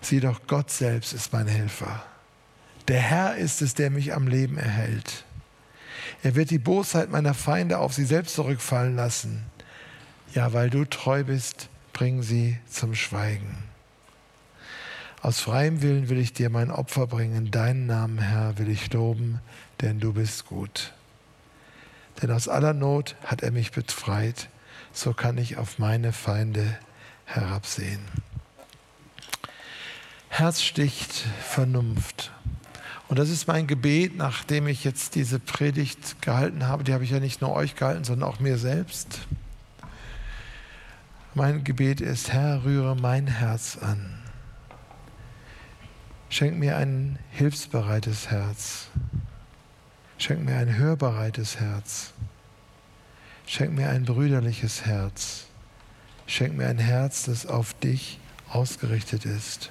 Sieh 0.00 0.20
doch, 0.20 0.40
Gott 0.46 0.70
selbst 0.70 1.12
ist 1.12 1.32
mein 1.32 1.46
Helfer. 1.46 2.02
Der 2.88 3.00
Herr 3.00 3.36
ist 3.36 3.62
es, 3.62 3.74
der 3.74 3.90
mich 3.90 4.14
am 4.14 4.28
Leben 4.28 4.56
erhält. 4.56 5.25
Er 6.22 6.34
wird 6.34 6.50
die 6.50 6.58
Bosheit 6.58 7.10
meiner 7.10 7.34
Feinde 7.34 7.78
auf 7.78 7.92
sie 7.92 8.04
selbst 8.04 8.34
zurückfallen 8.34 8.96
lassen. 8.96 9.44
Ja, 10.34 10.52
weil 10.52 10.70
du 10.70 10.84
treu 10.84 11.24
bist, 11.24 11.68
bring 11.92 12.22
sie 12.22 12.58
zum 12.68 12.94
Schweigen. 12.94 13.64
Aus 15.22 15.40
freiem 15.40 15.82
Willen 15.82 16.08
will 16.08 16.18
ich 16.18 16.34
dir 16.34 16.50
mein 16.50 16.70
Opfer 16.70 17.06
bringen, 17.06 17.50
deinen 17.50 17.86
Namen, 17.86 18.18
Herr, 18.18 18.58
will 18.58 18.68
ich 18.68 18.92
loben, 18.92 19.40
denn 19.80 19.98
du 19.98 20.12
bist 20.12 20.46
gut. 20.46 20.92
Denn 22.20 22.30
aus 22.30 22.48
aller 22.48 22.74
Not 22.74 23.16
hat 23.24 23.42
er 23.42 23.50
mich 23.50 23.72
befreit, 23.72 24.48
so 24.92 25.12
kann 25.12 25.38
ich 25.38 25.56
auf 25.56 25.78
meine 25.78 26.12
Feinde 26.12 26.78
herabsehen. 27.24 28.00
Herz 30.28 30.62
sticht 30.62 31.24
Vernunft. 31.40 32.30
Und 33.08 33.18
das 33.18 33.30
ist 33.30 33.46
mein 33.46 33.66
Gebet, 33.66 34.16
nachdem 34.16 34.66
ich 34.66 34.82
jetzt 34.82 35.14
diese 35.14 35.38
Predigt 35.38 36.20
gehalten 36.22 36.66
habe. 36.66 36.82
Die 36.82 36.92
habe 36.92 37.04
ich 37.04 37.10
ja 37.10 37.20
nicht 37.20 37.40
nur 37.40 37.52
euch 37.52 37.76
gehalten, 37.76 38.04
sondern 38.04 38.28
auch 38.28 38.40
mir 38.40 38.58
selbst. 38.58 39.20
Mein 41.34 41.64
Gebet 41.64 42.00
ist, 42.00 42.32
Herr, 42.32 42.64
rühre 42.64 42.96
mein 42.96 43.26
Herz 43.26 43.78
an. 43.80 44.18
Schenk 46.30 46.58
mir 46.58 46.76
ein 46.76 47.18
hilfsbereites 47.30 48.30
Herz. 48.30 48.88
Schenk 50.18 50.44
mir 50.44 50.56
ein 50.56 50.76
hörbereites 50.76 51.60
Herz. 51.60 52.12
Schenk 53.46 53.74
mir 53.74 53.90
ein 53.90 54.04
brüderliches 54.04 54.84
Herz. 54.84 55.46
Schenk 56.26 56.56
mir 56.56 56.66
ein 56.66 56.78
Herz, 56.78 57.24
das 57.24 57.46
auf 57.46 57.74
dich 57.74 58.18
ausgerichtet 58.48 59.24
ist. 59.24 59.70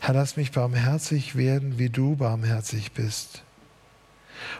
Herr, 0.00 0.14
lass 0.14 0.36
mich 0.36 0.50
barmherzig 0.50 1.36
werden, 1.36 1.78
wie 1.78 1.90
du 1.90 2.16
barmherzig 2.16 2.92
bist. 2.92 3.42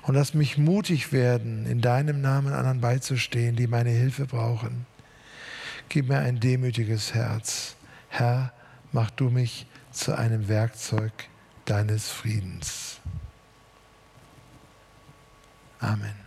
Und 0.02 0.14
lass 0.14 0.34
mich 0.34 0.58
mutig 0.58 1.12
werden, 1.12 1.64
in 1.64 1.80
deinem 1.80 2.20
Namen 2.20 2.52
anderen 2.52 2.82
beizustehen, 2.82 3.56
die 3.56 3.66
meine 3.66 3.90
Hilfe 3.90 4.26
brauchen. 4.26 4.86
Gib 5.88 6.08
mir 6.08 6.18
ein 6.18 6.38
demütiges 6.38 7.14
Herz. 7.14 7.74
Herr, 8.10 8.52
mach 8.92 9.10
du 9.10 9.30
mich 9.30 9.66
zu 9.90 10.16
einem 10.16 10.46
Werkzeug 10.48 11.12
deines 11.64 12.08
Friedens. 12.08 13.00
Amen. 15.80 16.19